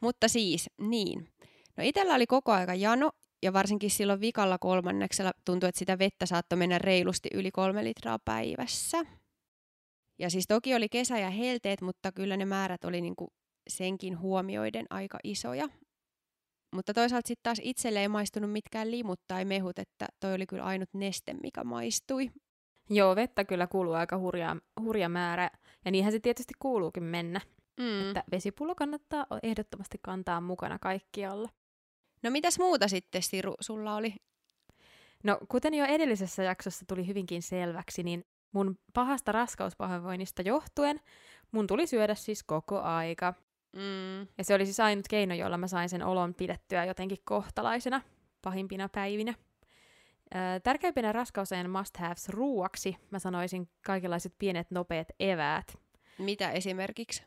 [0.00, 1.28] Mutta siis, niin.
[1.76, 3.10] No itellä oli koko aika jano,
[3.42, 8.18] ja varsinkin silloin vikalla kolmanneksella tuntui, että sitä vettä saattoi mennä reilusti yli kolme litraa
[8.18, 9.04] päivässä.
[10.18, 13.32] Ja siis toki oli kesä ja helteet, mutta kyllä ne määrät oli niinku
[13.68, 15.68] senkin huomioiden aika isoja.
[16.74, 20.64] Mutta toisaalta sitten taas itselle ei maistunut mitkään limut tai mehut, että toi oli kyllä
[20.64, 22.30] ainut neste, mikä maistui.
[22.90, 25.50] Joo, vettä kyllä kuuluu aika hurja, hurja määrä,
[25.84, 27.40] ja niinhän se tietysti kuuluukin mennä.
[27.80, 28.08] Mm.
[28.08, 31.48] Että vesipullo kannattaa ehdottomasti kantaa mukana kaikkialla.
[32.22, 34.14] No mitäs muuta sitten, Siru, sulla oli?
[35.24, 41.00] No, kuten jo edellisessä jaksossa tuli hyvinkin selväksi, niin mun pahasta raskauspahoinvoinnista johtuen
[41.52, 43.34] mun tuli syödä siis koko aika.
[43.72, 44.20] Mm.
[44.38, 48.00] Ja se oli siis ainut keino, jolla mä sain sen olon pidettyä jotenkin kohtalaisena
[48.42, 49.34] pahimpina päivinä.
[50.34, 55.78] Ö, tärkeimpinä raskausajan must-haves ruuaksi mä sanoisin kaikenlaiset pienet nopeat eväät.
[56.18, 57.22] Mitä esimerkiksi?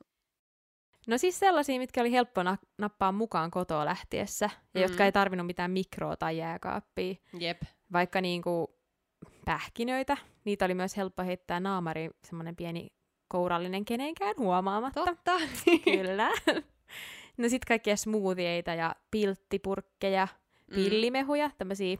[1.07, 4.81] No siis sellaisia, mitkä oli helppo na- nappaa mukaan kotoa lähtiessä, ja Mm.
[4.81, 7.15] jotka ei tarvinnut mitään mikroa tai jääkaappia.
[7.39, 7.61] Jep.
[7.93, 8.79] Vaikka niinku
[9.45, 12.87] pähkinöitä, niitä oli myös helppo heittää naamari, semmoinen pieni
[13.31, 15.05] kourallinen kenenkään huomaamatta.
[15.05, 15.31] Totta.
[15.83, 16.31] Kyllä.
[17.37, 20.27] No sit kaikkia smoothieita ja pilttipurkkeja,
[20.67, 20.75] Mm.
[20.75, 21.97] pillimehuja, tämmöisiä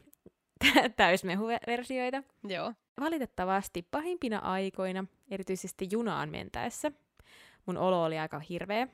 [0.96, 2.22] täysmehuversioita.
[2.48, 2.72] Joo.
[3.00, 6.92] Valitettavasti pahimpina aikoina, erityisesti junaan mentäessä,
[7.66, 8.88] mun olo oli aika hirveä.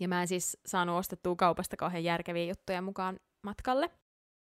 [0.00, 3.90] Ja mä en siis saanut ostettua kaupasta kauhean järkeviä juttuja mukaan matkalle.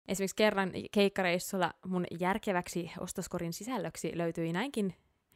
[0.07, 4.93] Esimerkiksi kerran keikkareissulla mun järkeväksi ostoskorin sisällöksi löytyi näinkin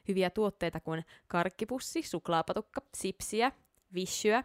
[0.10, 3.52] hyviä tuotteita kuin karkkipussi, suklaapatukka, sipsiä,
[3.94, 4.44] vissyä,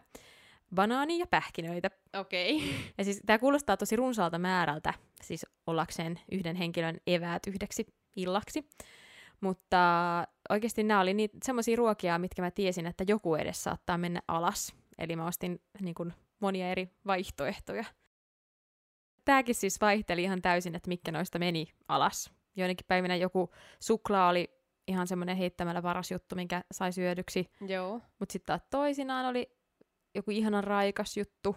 [0.75, 1.91] banaani ja pähkinöitä.
[2.21, 2.57] Okei.
[2.57, 2.69] Okay.
[2.99, 8.69] Ja siis tämä kuulostaa tosi runsaalta määrältä, siis ollakseen yhden henkilön eväät yhdeksi illaksi.
[9.41, 9.79] Mutta
[10.51, 14.75] oikeasti nämä oli niitä semmoisia ruokia, mitkä mä tiesin, että joku edes saattaa mennä alas.
[14.99, 17.85] Eli mä ostin niin kuin, monia eri vaihtoehtoja.
[19.25, 22.31] Tämäkin siis vaihteli ihan täysin, että mitkä noista meni alas.
[22.57, 23.51] Joidenkin päivinä joku
[23.81, 27.51] suklaa oli ihan semmoinen heittämällä paras juttu, minkä sai syödyksi.
[27.67, 28.01] Joo.
[28.19, 29.51] Mutta sitten taas toisinaan oli
[30.15, 31.57] joku ihanan raikas juttu,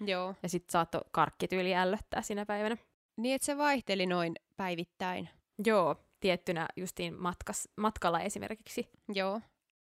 [0.00, 0.34] Joo.
[0.42, 2.76] ja sitten saattoi karkkityyli ällöttää siinä päivänä.
[3.16, 5.28] Niin, että se vaihteli noin päivittäin.
[5.66, 8.88] Joo, tiettynä justiin matkas, matkalla esimerkiksi.
[9.14, 9.40] Joo.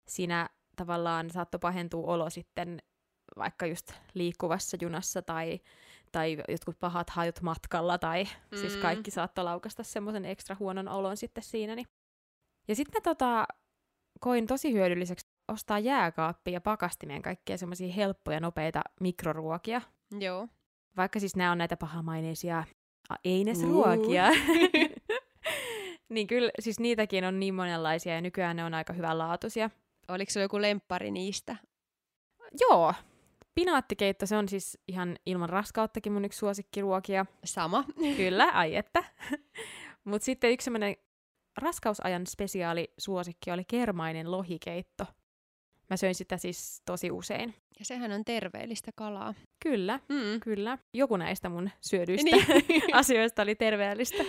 [0.08, 2.80] Siinä tavallaan saattoi pahentua olo sitten
[3.38, 5.60] vaikka just liikkuvassa junassa tai,
[6.12, 8.58] tai jotkut pahat hajut matkalla tai mm.
[8.58, 8.82] siis Mm.
[8.82, 11.76] kaikki saattoi laukasta semmoisen ekstra huonon olon sitten siinä.
[11.76, 11.88] Niin
[12.68, 13.48] Ja sitten mä tota,
[14.20, 19.82] koin tosi hyödylliseksi ostaa jääkaappia ja pakastimeen kaikkia semmoisia helppoja, nopeita mikroruokia.
[20.20, 20.48] Joo.
[20.98, 22.64] Vaikka siis nämä on näitä pahamaineisia
[23.24, 24.30] einesruokia.
[24.30, 24.36] Uh.
[26.10, 29.70] niin kyllä, siis niitäkin on niin monenlaisia ja nykyään ne on aika hyvänlaatuisia.
[30.08, 31.56] Oliko se joku lemppari niistä?
[32.60, 32.94] Joo.
[33.56, 37.26] Pinaattikeitto, se on siis ihan ilman raskauttakin mun yksi suosikkiruokia.
[37.46, 37.84] Sama.
[38.18, 39.04] Kyllä, ai että.
[40.04, 40.96] Mutta sitten yksi semmoinen
[41.58, 45.06] raskausajan spesiaali suosikki oli kermainen lohikeitto.
[45.90, 47.56] Mä söin sitä siis tosi usein.
[47.80, 49.34] Ja sehän on terveellistä kalaa.
[49.64, 50.40] Kyllä, mm.
[50.40, 50.78] kyllä.
[50.94, 52.82] Joku näistä mun syödyistä niin.
[52.94, 54.24] asioista oli terveellistä.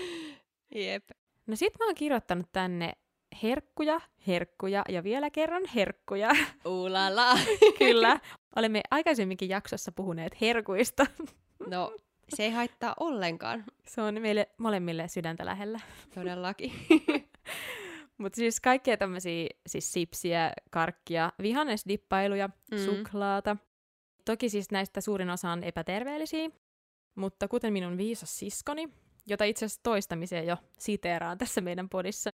[0.75, 1.05] Jep.
[1.47, 2.93] No sit mä oon kirjoittanut tänne
[3.43, 6.31] herkkuja, herkkuja ja vielä kerran herkkuja.
[6.65, 7.39] Ulala.
[7.79, 8.21] kyllä.
[8.57, 11.07] Olemme aikaisemminkin jaksossa puhuneet herkuista.
[11.67, 11.97] no,
[12.29, 13.65] se ei haittaa ollenkaan.
[13.87, 15.81] Se on meille molemmille sydäntä lähellä.
[16.15, 16.73] Todellakin.
[18.19, 22.79] Mutta siis kaikkea tämmöisiä siis sipsiä, karkkia, vihannesdippailuja, mm.
[22.79, 23.57] suklaata.
[24.25, 26.51] Toki siis näistä suurin osa on epäterveellisiä,
[27.15, 28.89] mutta kuten minun viisas siskoni,
[29.27, 32.31] jota itse asiassa toistamiseen jo siteeraan tässä meidän podissa,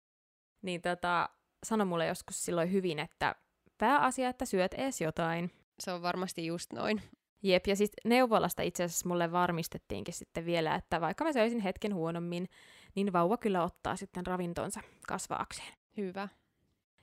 [0.61, 1.29] niin tota,
[1.65, 3.35] sano mulle joskus silloin hyvin, että
[3.77, 5.51] pääasia, että syöt ees jotain.
[5.79, 7.01] Se on varmasti just noin.
[7.43, 11.95] Jep, ja siis neuvolasta itse asiassa mulle varmistettiinkin sitten vielä, että vaikka mä söisin hetken
[11.95, 12.49] huonommin,
[12.95, 15.73] niin vauva kyllä ottaa sitten ravintonsa kasvaakseen.
[15.97, 16.27] Hyvä.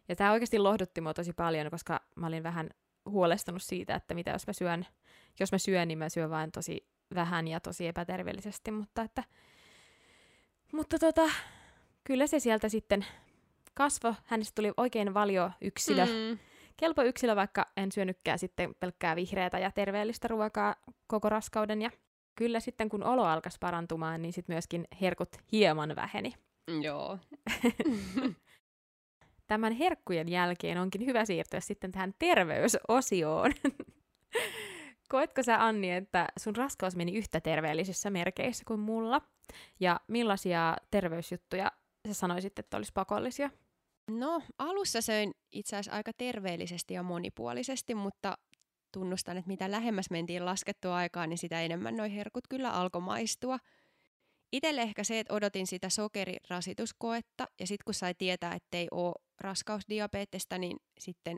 [0.09, 2.71] Ja tämä oikeasti lohdutti mua tosi paljon, koska mä olin vähän
[3.09, 4.87] huolestunut siitä, että mitä jos mä syön,
[5.41, 9.25] jos mä syön, niin mä syön vain tosi vähän ja tosi epäterveellisesti, mutta että,
[10.73, 11.31] mutta tota,
[12.05, 13.07] kyllä se sieltä sitten
[13.75, 16.39] kasvo, hänestä tuli oikein valio yksilö, mm.
[16.77, 20.75] Kelpo yksilö, vaikka en syönytkään sitten pelkkää vihreätä ja terveellistä ruokaa
[21.07, 21.91] koko raskauden ja
[22.35, 26.35] kyllä sitten kun olo alkaisi parantumaan, niin sitten myöskin herkut hieman väheni.
[26.83, 27.19] Joo.
[29.47, 33.53] Tämän herkkujen jälkeen onkin hyvä siirtyä sitten tähän terveysosioon.
[35.09, 39.21] Koetko sä, Anni, että sun raskaus meni yhtä terveellisissä merkeissä kuin mulla?
[39.81, 41.73] Ja millaisia terveysjuttuja
[42.09, 43.51] sä sanoisit, että olisi pakollisia?
[44.11, 48.39] No, alussa söin itse asiassa aika terveellisesti ja monipuolisesti, mutta
[48.93, 53.59] tunnustan, että mitä lähemmäs mentiin laskettua aikaa, niin sitä enemmän noi herkut kyllä alkoi maistua.
[54.53, 59.15] Itelle ehkä se, että odotin sitä sokerirasituskoetta ja sitten kun sai tietää, että ei ole
[59.41, 61.37] raskausdiabeettista, niin sitten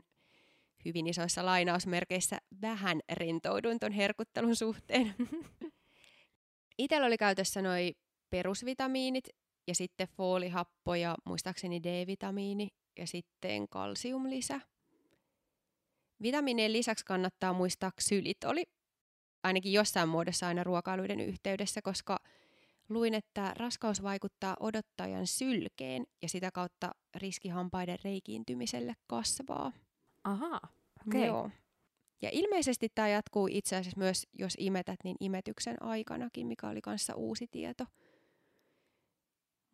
[0.85, 5.15] hyvin isoissa lainausmerkeissä vähän rintouduin ton herkuttelun suhteen.
[6.77, 7.95] Itellä oli käytössä noi
[8.29, 9.29] perusvitamiinit
[9.67, 14.61] ja sitten foolihappo ja muistaakseni D-vitamiini ja sitten kalsiumlisä.
[16.21, 18.65] Vitamiinien lisäksi kannattaa muistaa ksylitoli,
[19.43, 22.19] ainakin jossain muodossa aina ruokailuiden yhteydessä, koska
[22.89, 29.71] luin, että raskaus vaikuttaa odottajan sylkeen ja sitä kautta riskihampaiden reikiintymiselle kasvaa.
[30.23, 30.59] Aha,
[31.07, 31.21] okei.
[31.21, 31.25] Okay.
[31.25, 31.49] Joo.
[32.21, 37.15] Ja ilmeisesti tämä jatkuu itse asiassa myös, jos imetät, niin imetyksen aikanakin, mikä oli kanssa
[37.15, 37.85] uusi tieto.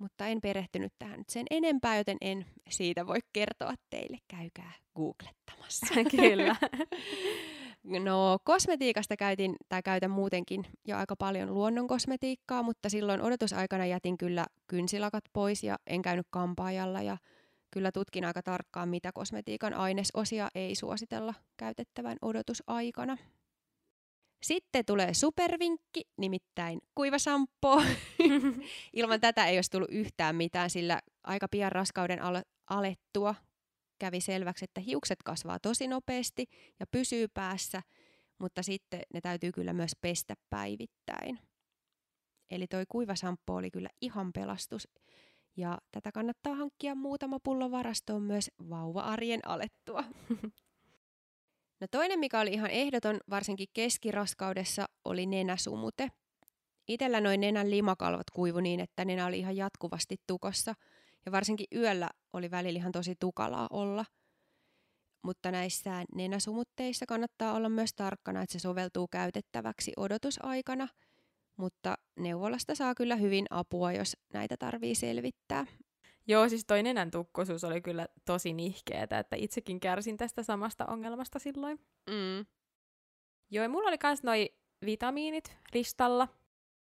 [0.04, 4.18] Mutta en perehtynyt tähän nyt sen enempää, joten en siitä voi kertoa teille.
[4.28, 5.86] Käykää googlettamassa.
[6.18, 6.56] Kyllä.
[7.84, 14.18] No kosmetiikasta käytin tai käytän muutenkin jo aika paljon luonnon kosmetiikkaa, mutta silloin odotusaikana jätin
[14.18, 17.18] kyllä kynsilakat pois ja en käynyt kampaajalla ja
[17.72, 23.18] kyllä tutkin aika tarkkaan, mitä kosmetiikan ainesosia ei suositella käytettävän odotusaikana.
[24.44, 27.82] Sitten tulee supervinkki, nimittäin kuivasampo.
[28.94, 32.20] Ilman tätä ei olisi tullut yhtään mitään, sillä aika pian raskauden
[32.70, 33.36] alettua
[34.00, 36.46] kävi selväksi, että hiukset kasvaa tosi nopeasti
[36.80, 37.82] ja pysyy päässä,
[38.40, 41.40] mutta sitten ne täytyy kyllä myös pestä päivittäin.
[42.52, 44.88] Eli toi kuivasamppo oli kyllä ihan pelastus.
[45.58, 50.04] Ja tätä kannattaa hankkia muutama pullo varastoon myös vauva-arjen alettua.
[51.84, 56.08] No toinen, mikä oli ihan ehdoton, varsinkin keskiraskaudessa, oli nenäsumute.
[56.88, 60.74] Itellä noin nenän limakalvot kuivu niin, että nenä oli ihan jatkuvasti tukossa–
[61.26, 64.06] ja varsinkin yöllä oli välillä ihan tosi tukalaa olla.
[65.24, 70.88] Mutta näissä nenäsumutteissa kannattaa olla myös tarkkana, että se soveltuu käytettäväksi odotusaikana,
[71.58, 75.66] mutta neuvolasta saa kyllä hyvin apua, jos näitä tarvii selvittää.
[76.28, 81.40] Joo, siis toi nenän tukkosuus oli kyllä tosi nihkeetä, että itsekin kärsin tästä samasta ongelmasta
[81.40, 81.80] silloin.
[82.10, 82.46] Mm.
[83.52, 84.50] Joo, ja mulla oli kans noi
[84.86, 86.28] vitamiinit listalla,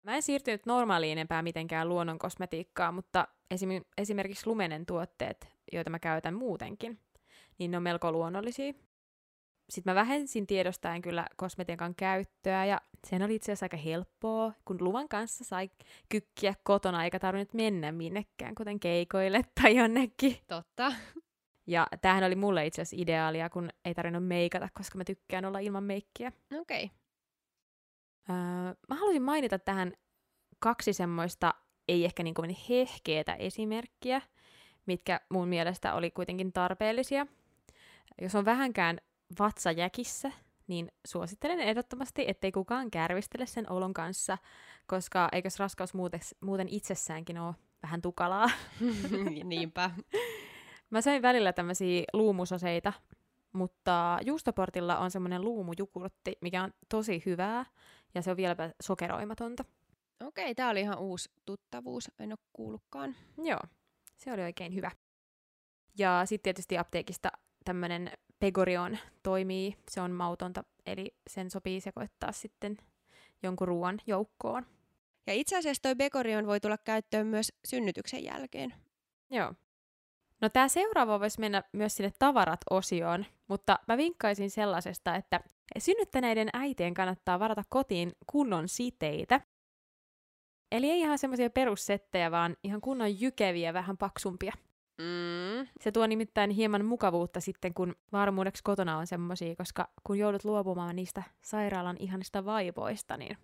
[0.05, 5.99] Mä en siirtynyt normaaliin enempää mitenkään luonnon kosmetiikkaa, mutta esim- esimerkiksi lumenen tuotteet, joita mä
[5.99, 6.99] käytän muutenkin,
[7.57, 8.73] niin ne on melko luonnollisia.
[9.69, 14.77] Sitten mä vähensin tiedostaen kyllä kosmetiikan käyttöä ja sen oli itse asiassa aika helppoa, kun
[14.79, 15.69] luvan kanssa sai
[16.09, 20.37] kykkiä kotona eikä tarvinnut mennä minnekään, kuten keikoille tai jonnekin.
[20.47, 20.93] Totta.
[21.67, 25.59] Ja tämähän oli mulle itse asiassa ideaalia, kun ei tarvinnut meikata, koska mä tykkään olla
[25.59, 26.31] ilman meikkiä.
[26.61, 26.83] Okei.
[26.83, 26.97] Okay.
[28.29, 29.93] Öö, mä haluaisin mainita tähän
[30.59, 31.53] kaksi semmoista,
[31.87, 34.21] ei ehkä niin kuin hehkeetä esimerkkiä,
[34.85, 37.27] mitkä mun mielestä oli kuitenkin tarpeellisia.
[38.21, 38.99] Jos on vähänkään
[39.39, 40.31] vatsajäkissä,
[40.67, 44.37] niin suosittelen ehdottomasti, ettei kukaan kärvistele sen olon kanssa,
[44.87, 48.49] koska eikös raskaus muuten, muuten itsessäänkin ole vähän tukalaa.
[49.43, 49.91] Niinpä.
[50.89, 52.93] Mä söin välillä tämmöisiä luumusoseita,
[53.53, 57.65] mutta juustoportilla on semmoinen luumujukurtti, mikä on tosi hyvää,
[58.15, 59.65] ja se on vieläpä sokeroimatonta.
[60.23, 63.15] Okei, tää oli ihan uusi tuttavuus, en ole kuullutkaan.
[63.37, 63.59] Joo,
[64.17, 64.91] se oli oikein hyvä.
[65.97, 67.31] Ja sitten tietysti apteekista
[67.65, 72.77] tämmöinen Pegorion toimii, se on mautonta, eli sen sopii sekoittaa sitten
[73.43, 74.65] jonkun ruoan joukkoon.
[75.27, 78.73] Ja itse asiassa toi Pegorion voi tulla käyttöön myös synnytyksen jälkeen.
[79.29, 79.53] Joo.
[80.41, 85.39] No tämä seuraava voisi mennä myös sinne tavarat-osioon, mutta mä vinkkaisin sellaisesta, että
[85.77, 89.41] synnyttäneiden äitien kannattaa varata kotiin kunnon siteitä.
[90.71, 94.53] Eli ei ihan semmoisia perussettejä, vaan ihan kunnon jykeviä, vähän paksumpia.
[94.97, 95.67] Mm.
[95.81, 100.95] Se tuo nimittäin hieman mukavuutta sitten, kun varmuudeksi kotona on semmoisia, koska kun joudut luopumaan
[100.95, 103.37] niistä sairaalan ihanista vaivoista, niin...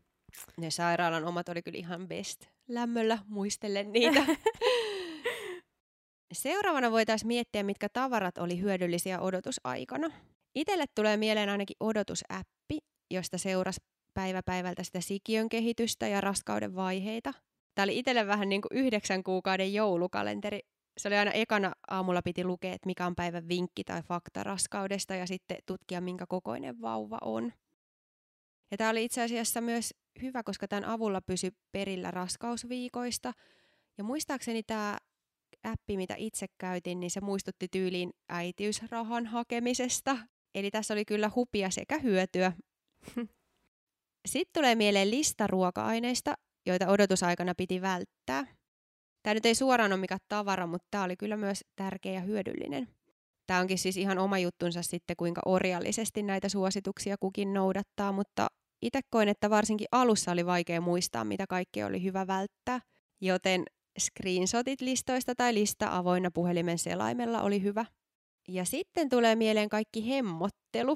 [0.58, 2.46] Ne sairaalan omat oli kyllä ihan best.
[2.68, 4.26] Lämmöllä muistellen niitä.
[6.34, 10.12] Seuraavana voitaisiin miettiä, mitkä tavarat oli hyödyllisiä odotusaikana.
[10.56, 12.78] Itelle tulee mieleen ainakin odotusäppi,
[13.12, 13.82] josta seurasi
[14.14, 17.34] päivä päivältä sitä sikiön kehitystä ja raskauden vaiheita.
[17.76, 20.60] Tämä oli itselle vähän niin kuin yhdeksän kuukauden joulukalenteri.
[20.97, 25.15] Se oli aina ekana aamulla piti lukea, että mikä on päivän vinkki tai fakta raskaudesta
[25.15, 27.54] ja sitten tutkia, minkä kokoinen vauva on.
[28.71, 33.34] Ja tämä oli itse asiassa myös hyvä, koska tämän avulla pysy perillä raskausviikoista.
[33.97, 34.97] Ja muistaakseni tämä
[35.63, 40.17] appi, mitä itse käytin, niin se muistutti tyyliin äitiysrahan hakemisesta.
[40.56, 42.54] Eli tässä oli kyllä hupia sekä hyötyä.
[44.25, 46.34] Sitten tulee mieleen lista ruoka-aineista,
[46.65, 48.61] joita odotusaikana piti välttää.
[49.23, 52.88] Tämä nyt ei suoraan ole mikään tavara, mutta tämä oli kyllä myös tärkeä ja hyödyllinen.
[53.47, 58.47] Tämä onkin siis ihan oma juttunsa sitten, kuinka orjallisesti näitä suosituksia kukin noudattaa, mutta
[58.81, 62.79] itse koin, että varsinkin alussa oli vaikea muistaa, mitä kaikkea oli hyvä välttää,
[63.21, 63.63] joten
[63.99, 67.86] screenshotit listoista tai lista avoinna puhelimen selaimella oli hyvä.
[68.47, 70.95] Ja sitten tulee mieleen kaikki hemmottelu.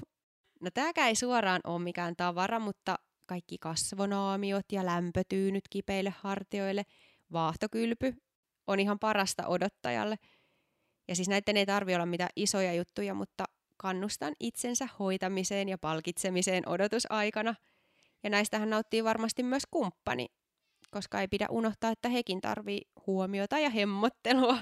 [0.62, 2.96] No tämäkään ei suoraan ole mikään tavara, mutta
[3.28, 6.84] kaikki kasvonaamiot ja lämpötyynyt kipeille hartioille,
[7.32, 8.14] vaahtokylpy
[8.68, 10.16] on ihan parasta odottajalle.
[11.08, 13.46] Ja siis näiden ei tarvi olla mitään isoja juttuja, mutta
[13.78, 17.56] kannustan itsensä hoitamiseen ja palkitsemiseen odotusaikana.
[18.24, 20.28] Ja näistähän nauttii varmasti myös kumppani,
[20.92, 24.58] koska ei pidä unohtaa, että hekin tarvii huomiota ja hemmottelua.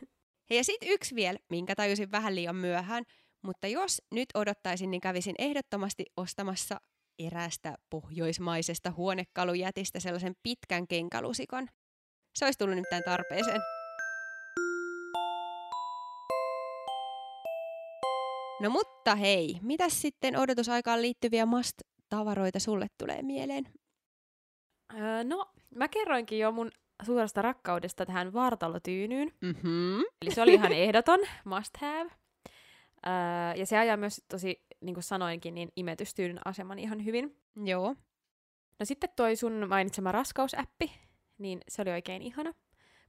[0.50, 3.04] ja sitten yksi vielä, minkä tajusin vähän liian myöhään,
[3.42, 6.80] mutta jos nyt odottaisin, niin kävisin ehdottomasti ostamassa
[7.18, 11.68] eräästä pohjoismaisesta huonekalujätistä sellaisen pitkän kenkalusikon.
[12.36, 13.60] Se olisi tullut nimittäin tarpeeseen.
[18.60, 23.64] No mutta hei, mitä sitten odotusaikaan liittyviä must-tavaroita sulle tulee mieleen?
[24.94, 26.70] Öö, no, mä kerroinkin jo mun
[27.02, 29.32] suuresta rakkaudesta tähän vartalotyynyyn.
[29.40, 30.00] Mm-hmm.
[30.22, 32.10] Eli se oli ihan ehdoton, must have.
[33.06, 33.12] Öö,
[33.56, 37.36] ja se ajaa myös tosi, niin kuin sanoinkin, niin imetystyynyn aseman ihan hyvin.
[37.64, 37.94] Joo.
[38.80, 41.05] No sitten toi sun mainitsema raskausäppi,
[41.38, 42.52] niin se oli oikein ihana,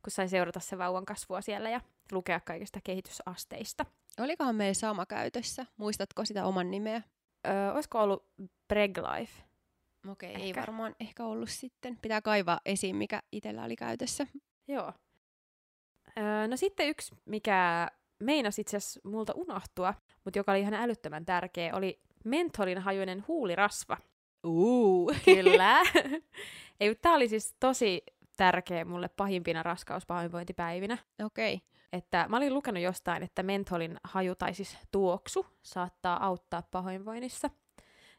[0.03, 3.85] kun sai seurata se vauvan kasvua siellä ja lukea kaikista kehitysasteista.
[4.19, 5.65] Olikohan meillä sama käytössä?
[5.77, 7.01] Muistatko sitä oman nimeä?
[7.47, 8.25] Öö, olisiko ollut
[8.67, 9.43] Preg Life?
[10.07, 11.97] Okei, okay, ei varmaan ehkä ollut sitten.
[12.01, 14.27] Pitää kaivaa esiin, mikä itsellä oli käytössä.
[14.67, 14.93] Joo.
[16.17, 17.87] Öö, no sitten yksi, mikä
[18.19, 23.97] meinasi itse asiassa multa unohtua, mutta joka oli ihan älyttömän tärkeä, oli mentolin hajuinen huulirasva.
[24.43, 25.13] Uu.
[25.25, 25.81] Kyllä.
[26.79, 28.03] Ei, tää oli siis tosi
[28.38, 30.97] tärkeä mulle pahimpina raskauspahoinvointipäivinä.
[31.26, 31.54] Okei.
[31.54, 31.67] Okay.
[31.93, 37.50] Että mä olin lukenut jostain, että mentolin haju tai siis tuoksu saattaa auttaa pahoinvoinnissa.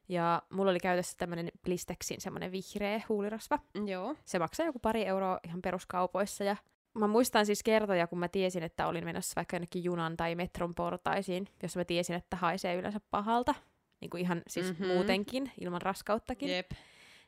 [0.09, 3.59] Ja mulla oli käytössä tämmönen Blistexin semmonen vihreä huulirasva.
[3.87, 4.15] Joo.
[4.25, 6.57] Se maksaa joku pari euroa ihan peruskaupoissa ja
[6.95, 10.75] mä muistan siis kertoja, kun mä tiesin, että olin menossa vaikka jonnekin junan tai metron
[10.75, 13.55] portaisiin, jos mä tiesin, että haisee yleensä pahalta.
[14.01, 14.87] Niin kuin ihan siis mm-hmm.
[14.87, 16.49] muutenkin, ilman raskauttakin.
[16.49, 16.71] Jep.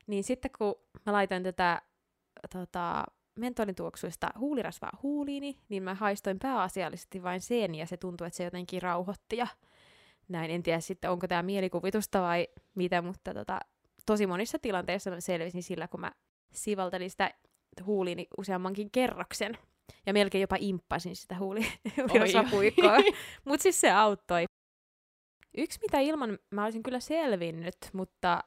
[0.07, 0.74] Niin sitten kun
[1.07, 1.82] mä laitoin tätä
[2.53, 3.05] tota,
[3.38, 8.45] mentolin tuoksuista huulirasvaa huuliini, niin mä haistoin pääasiallisesti vain sen, ja se tuntui, että se
[8.45, 9.47] jotenkin rauhoitti ja
[10.28, 10.51] näin.
[10.51, 13.61] En tiedä sitten, onko tämä mielikuvitusta vai mitä, mutta tota,
[14.07, 16.12] tosi monissa tilanteissa mä selvisin sillä, kun mä
[16.53, 17.30] sivaltelin sitä
[17.84, 19.59] huuliini useammankin kerroksen.
[20.07, 21.61] Ja melkein jopa imppasin sitä huuli
[22.32, 22.97] sapuikkoa.
[23.49, 24.45] Mutta siis se auttoi.
[25.57, 28.45] Yksi, mitä ilman mä olisin kyllä selvinnyt, mutta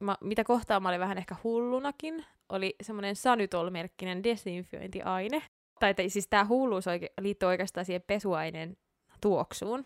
[0.00, 5.42] mä, mitä kohtaa mä olin vähän ehkä hullunakin, oli semmoinen Sanytol-merkkinen desinfiointiaine.
[5.80, 8.76] Tai te, siis tämä hulluus oike- liittyy oikeastaan siihen pesuaineen
[9.20, 9.84] tuoksuun.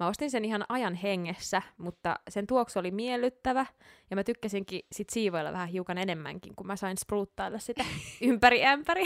[0.00, 3.66] Mä ostin sen ihan ajan hengessä, mutta sen tuoksu oli miellyttävä,
[4.10, 7.84] ja mä tykkäsinkin sit siivoilla vähän hiukan enemmänkin, kun mä sain spruuttailla sitä
[8.22, 9.04] ympäri ämpäri.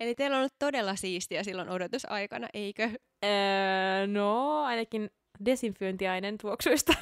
[0.00, 2.90] Eli teillä on ollut todella siistiä silloin odotusaikana, eikö?
[3.24, 5.10] Öö, no, ainakin
[5.44, 6.92] desinfiointiaineen tuoksuista.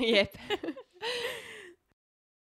[0.00, 0.34] Jep.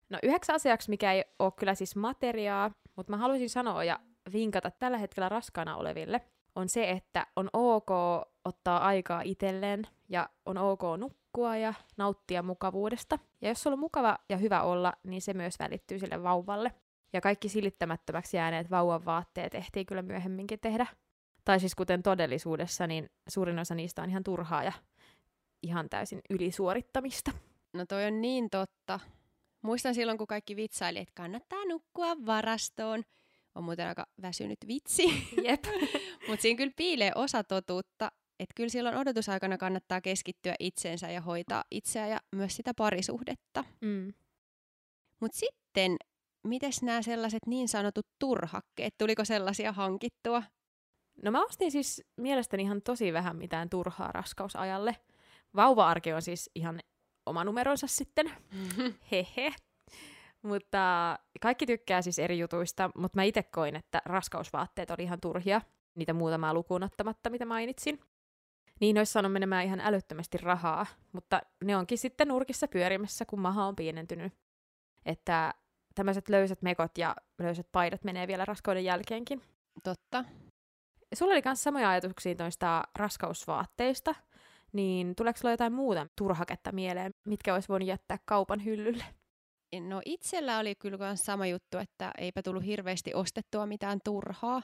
[0.09, 3.99] No yhdeksän asiaksi, mikä ei ole kyllä siis materiaa, mutta mä haluaisin sanoa ja
[4.33, 6.21] vinkata tällä hetkellä raskaana oleville,
[6.55, 7.89] on se, että on ok
[8.45, 13.19] ottaa aikaa itselleen ja on ok nukkua ja nauttia mukavuudesta.
[13.41, 16.73] Ja jos sulla on mukava ja hyvä olla, niin se myös välittyy sille vauvalle.
[17.13, 20.85] Ja kaikki silittämättömäksi jääneet vauvan vaatteet ehtii kyllä myöhemminkin tehdä.
[21.45, 24.71] Tai siis kuten todellisuudessa, niin suurin osa niistä on ihan turhaa ja
[25.63, 27.31] ihan täysin ylisuorittamista.
[27.73, 28.99] No toi on niin totta.
[29.61, 33.03] Muistan silloin, kun kaikki vitsaili, että kannattaa nukkua varastoon.
[33.55, 35.03] On muuten aika väsynyt vitsi.
[35.47, 35.63] Jep.
[36.27, 41.63] Mutta siinä kyllä piilee osa totuutta, että kyllä silloin odotusaikana kannattaa keskittyä itsensä ja hoitaa
[41.71, 43.63] itseä ja myös sitä parisuhdetta.
[43.81, 44.13] Mm.
[45.19, 45.97] Mutta sitten,
[46.43, 50.43] mites nämä sellaiset niin sanotut turhakkeet, tuliko sellaisia hankittua?
[51.23, 54.95] No mä ostin siis mielestäni ihan tosi vähän mitään turhaa raskausajalle.
[55.55, 56.79] Vauva-arki on siis ihan
[57.29, 58.31] oma numeronsa sitten.
[59.11, 59.53] Hehe.
[60.41, 65.61] Mutta kaikki tykkää siis eri jutuista, mutta mä itse koin, että raskausvaatteet oli ihan turhia,
[65.95, 67.99] niitä muutamaa lukuun ottamatta, mitä mainitsin.
[68.79, 73.65] Niin olisi saanut menemään ihan älyttömästi rahaa, mutta ne onkin sitten nurkissa pyörimässä, kun maha
[73.65, 74.33] on pienentynyt.
[75.05, 75.53] Että
[75.95, 79.41] tämmöiset löysät mekot ja löysät paidat menee vielä raskauden jälkeenkin.
[79.83, 80.25] Totta.
[81.13, 84.15] Sulla oli myös samoja ajatuksia noista raskausvaatteista,
[84.73, 89.03] niin tuleeko sulla jotain muuta turhaketta mieleen, mitkä olisi voinut jättää kaupan hyllylle?
[89.81, 94.61] No itsellä oli kyllä sama juttu, että eipä tullut hirveästi ostettua mitään turhaa.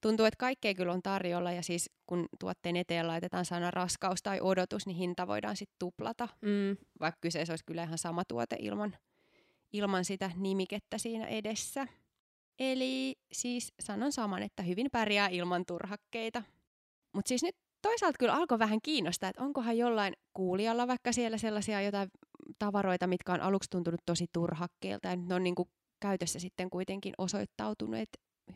[0.00, 4.40] Tuntuu, että kaikkea kyllä on tarjolla ja siis kun tuotteen eteen laitetaan sana raskaus tai
[4.40, 6.28] odotus, niin hinta voidaan sitten tuplata.
[6.42, 6.76] Mm.
[7.00, 8.96] Vaikka kyseessä olisi kyllä ihan sama tuote ilman,
[9.72, 11.86] ilman sitä nimikettä siinä edessä.
[12.58, 16.42] Eli siis sanon saman, että hyvin pärjää ilman turhakkeita.
[17.12, 21.82] Mutta siis nyt toisaalta kyllä alkoi vähän kiinnostaa, että onkohan jollain kuulijalla vaikka siellä sellaisia
[21.82, 22.08] jotain
[22.58, 25.68] tavaroita, mitkä on aluksi tuntunut tosi turhakkeilta ja ne on niin kuin
[26.00, 28.08] käytössä sitten kuitenkin osoittautuneet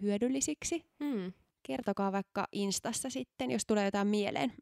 [0.02, 0.84] hyödyllisiksi.
[1.04, 1.32] Hmm.
[1.66, 4.52] Kertokaa vaikka Instassa sitten, jos tulee jotain mieleen.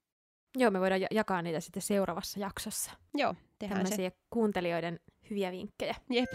[0.59, 2.91] Joo, me voidaan jakaa niitä sitten seuraavassa jaksossa.
[3.15, 4.17] Joo, tehdään Tämmöisiä se.
[4.31, 5.01] kuuntelijoiden
[5.31, 5.95] hyviä vinkkejä.
[6.11, 6.31] Jep.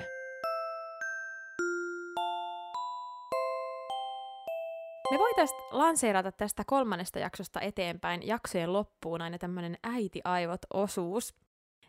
[5.11, 11.35] Me voitaisiin lanseerata tästä kolmannesta jaksosta eteenpäin jaksojen loppuun aina tämmöinen äiti-aivot-osuus.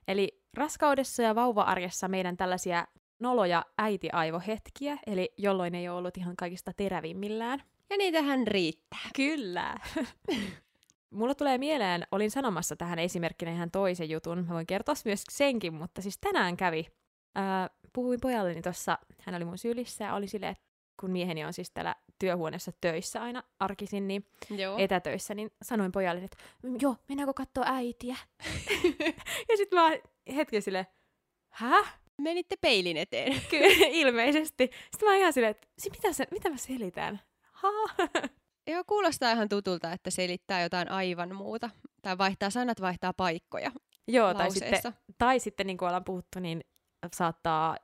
[0.08, 2.86] Eli raskaudessa ja vauva-arjessa meidän tällaisia
[3.18, 7.62] noloja äiti-aivohetkiä, eli jolloin ei ole ollut ihan kaikista terävimmillään.
[7.90, 9.10] Ja niitähän riittää.
[9.16, 9.74] Kyllä.
[11.10, 15.74] Mulla tulee mieleen, olin sanomassa tähän esimerkkinä ihan toisen jutun, mä voin kertoa myös senkin,
[15.74, 16.86] mutta siis tänään kävi.
[17.34, 20.65] Ää, puhuin pojalleni tuossa, hän oli mun sylissä ja oli silleen, että
[21.00, 24.78] kun mieheni on siis täällä työhuoneessa töissä aina arkisin, niin Joo.
[24.78, 28.16] etätöissä, niin sanoin pojalle, että "Mm, joo, mennäänkö katsoa äitiä?
[29.48, 29.90] ja sitten mä
[30.34, 30.86] hetken silleen,
[31.50, 31.98] häh?
[32.20, 33.40] Menitte peilin eteen.
[33.50, 34.70] Kyllä, ilmeisesti.
[34.90, 37.20] Sitten mä ihan silleen, että "Si- mitä, se, mitä mä selitän?
[37.52, 37.68] Ha?
[38.66, 41.70] Joo, kuulostaa ihan tutulta, että selittää jotain aivan muuta.
[42.02, 43.72] Tai vaihtaa sanat, vaihtaa paikkoja
[44.08, 44.82] joo, tai sitten,
[45.18, 46.64] tai sitten niin kuin ollaan puhuttu, niin
[47.16, 47.76] saattaa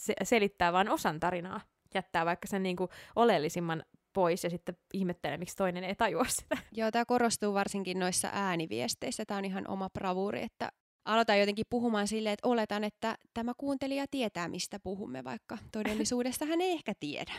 [0.00, 1.60] se- selittää vain osan tarinaa.
[1.94, 3.82] Jättää vaikka sen niin kuin oleellisimman
[4.12, 6.58] pois ja sitten ihmettelee, miksi toinen ei tajua sitä.
[6.76, 9.24] Joo, tämä korostuu varsinkin noissa ääniviesteissä.
[9.24, 10.72] Tämä on ihan oma bravuuri, että
[11.04, 16.60] aloitan jotenkin puhumaan silleen, että oletan, että tämä kuuntelija tietää, mistä puhumme, vaikka todellisuudesta hän
[16.60, 17.32] ei ehkä tiedä.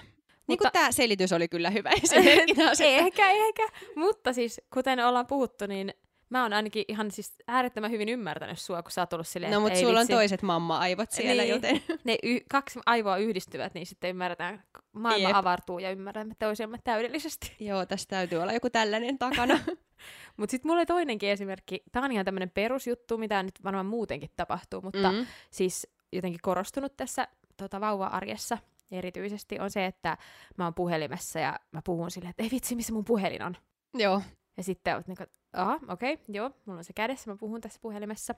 [0.47, 3.69] Niin Mutta- tämä selitys oli kyllä hyvä esimerkki ehkä, ehkä.
[3.95, 5.93] Mutta siis, kuten ollaan puhuttu, niin
[6.33, 9.59] mä oon ainakin ihan siis äärettömän hyvin ymmärtänyt sua, kun sä oot ollut silleen, No,
[9.59, 11.51] mutta sulla on toiset mamma-aivot siellä, Niin.
[11.53, 14.63] joten ne y- kaksi aivoa yhdistyvät, niin sitten ymmärretään,
[14.93, 15.37] maailma Jep.
[15.37, 17.55] avartuu ja ymmärrämme toisiamme täydellisesti.
[17.69, 19.59] joo, tässä täytyy olla joku tällainen takana.
[20.37, 24.29] Mutta sitten mulla oli toinenkin esimerkki, tämä on ihan tämmöinen perusjuttu, mitä nyt varmaan muutenkin
[24.35, 25.25] tapahtuu, mutta mm.
[25.51, 27.27] Siis jotenkin korostunut tässä
[27.57, 28.57] tota, vauva-arjessa
[28.91, 30.17] erityisesti on se, että
[30.57, 33.57] mä oon puhelimessa ja mä puhun silleen, että ei vitsi, missä mun puhelin on.
[33.93, 34.21] Joo,
[34.57, 35.23] Ja sitten oot niinku,
[35.53, 38.35] Aha, okei, okay, joo, mulla on se kädessä, mä puhun tässä puhelimessa.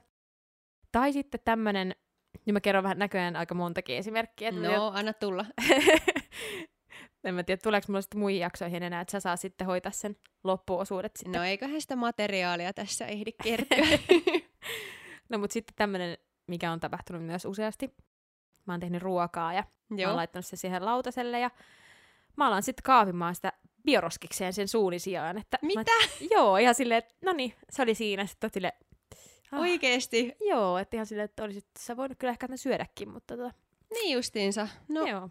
[0.92, 1.94] Tai sitten tämmönen,
[2.46, 4.48] niin mä kerron vähän näköjään aika montakin esimerkkiä.
[4.48, 5.44] Että no, anna tulla.
[7.24, 10.16] en mä tiedä, tuleeko mulla sitten muihin jaksoihin enää, että sä saa sitten hoitaa sen
[10.44, 11.40] loppuosuudet sitten.
[11.40, 13.98] No eiköhän sitä materiaalia tässä ehdi kertyä.
[15.28, 17.94] no mut sitten tämmönen, mikä on tapahtunut myös useasti.
[18.66, 19.98] Mä oon tehnyt ruokaa ja Joo.
[19.98, 21.50] mä oon laittanut se siihen lautaselle ja
[22.36, 23.52] mä alan sitten kaavimaan sitä
[23.86, 25.38] bioroskikseen sen suuni sijaan.
[25.38, 25.80] Että Mitä?
[25.80, 28.26] Mä, joo, ihan silleen, että no niin, se oli siinä.
[28.26, 28.72] Sitten totille,
[29.52, 30.32] ah, Oikeesti?
[30.40, 33.54] Joo, että ihan silleen, että olisit sä voinut kyllä ehkä syödäkin, mutta tota...
[33.90, 34.68] Niin justiinsa.
[34.88, 35.06] No.
[35.06, 35.30] Joo.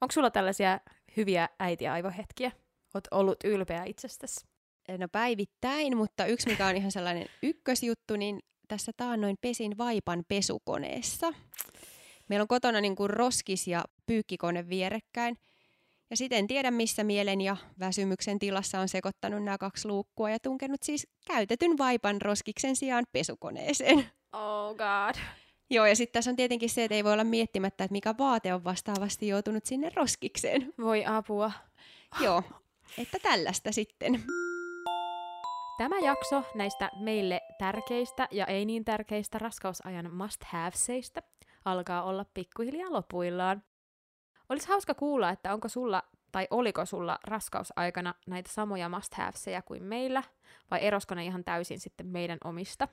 [0.00, 0.80] Onko sulla tällaisia
[1.16, 2.52] hyviä äitiaivohetkiä?
[2.94, 4.46] Oot ollut ylpeä itsestäsi?
[4.98, 11.32] No päivittäin, mutta yksi mikä on ihan sellainen ykkösjuttu, niin tässä taannoin pesin vaipan pesukoneessa.
[12.28, 15.38] Meillä on kotona niin kuin roskis- ja pyykkikone vierekkäin.
[16.10, 20.38] Ja sitten en tiedä, missä mielen ja väsymyksen tilassa on sekoittanut nämä kaksi luukkua ja
[20.38, 24.06] tunkenut siis käytetyn vaipan roskiksen sijaan pesukoneeseen.
[24.32, 25.14] Oh god.
[25.70, 28.54] Joo, ja sitten tässä on tietenkin se, että ei voi olla miettimättä, että mikä vaate
[28.54, 30.74] on vastaavasti joutunut sinne roskikseen.
[30.80, 31.52] Voi apua.
[32.20, 32.42] Joo,
[32.98, 34.22] että tällaista sitten.
[35.78, 41.22] Tämä jakso näistä meille tärkeistä ja ei niin tärkeistä raskausajan must-haveseista
[41.64, 43.62] alkaa olla pikkuhiljaa lopuillaan.
[44.54, 46.02] Olisi hauska kuulla, että onko sulla
[46.32, 50.22] tai oliko sulla raskausaikana näitä samoja must-haveseja kuin meillä,
[50.70, 52.88] vai erosko ne ihan täysin sitten meidän omista?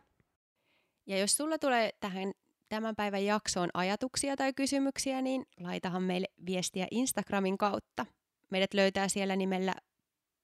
[1.05, 2.31] Ja jos sulla tulee tähän
[2.69, 8.05] tämän päivän jaksoon ajatuksia tai kysymyksiä, niin laitahan meille viestiä Instagramin kautta.
[8.49, 9.73] Meidät löytää siellä nimellä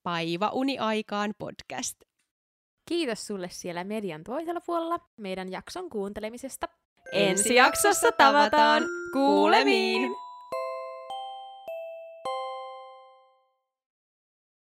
[0.03, 2.01] Paiva Uniaikaan podcast.
[2.85, 6.67] Kiitos sulle siellä median toisella puolella meidän jakson kuuntelemisesta.
[7.11, 8.83] Ensi jaksossa tavataan.
[9.13, 10.26] Kuulemiin!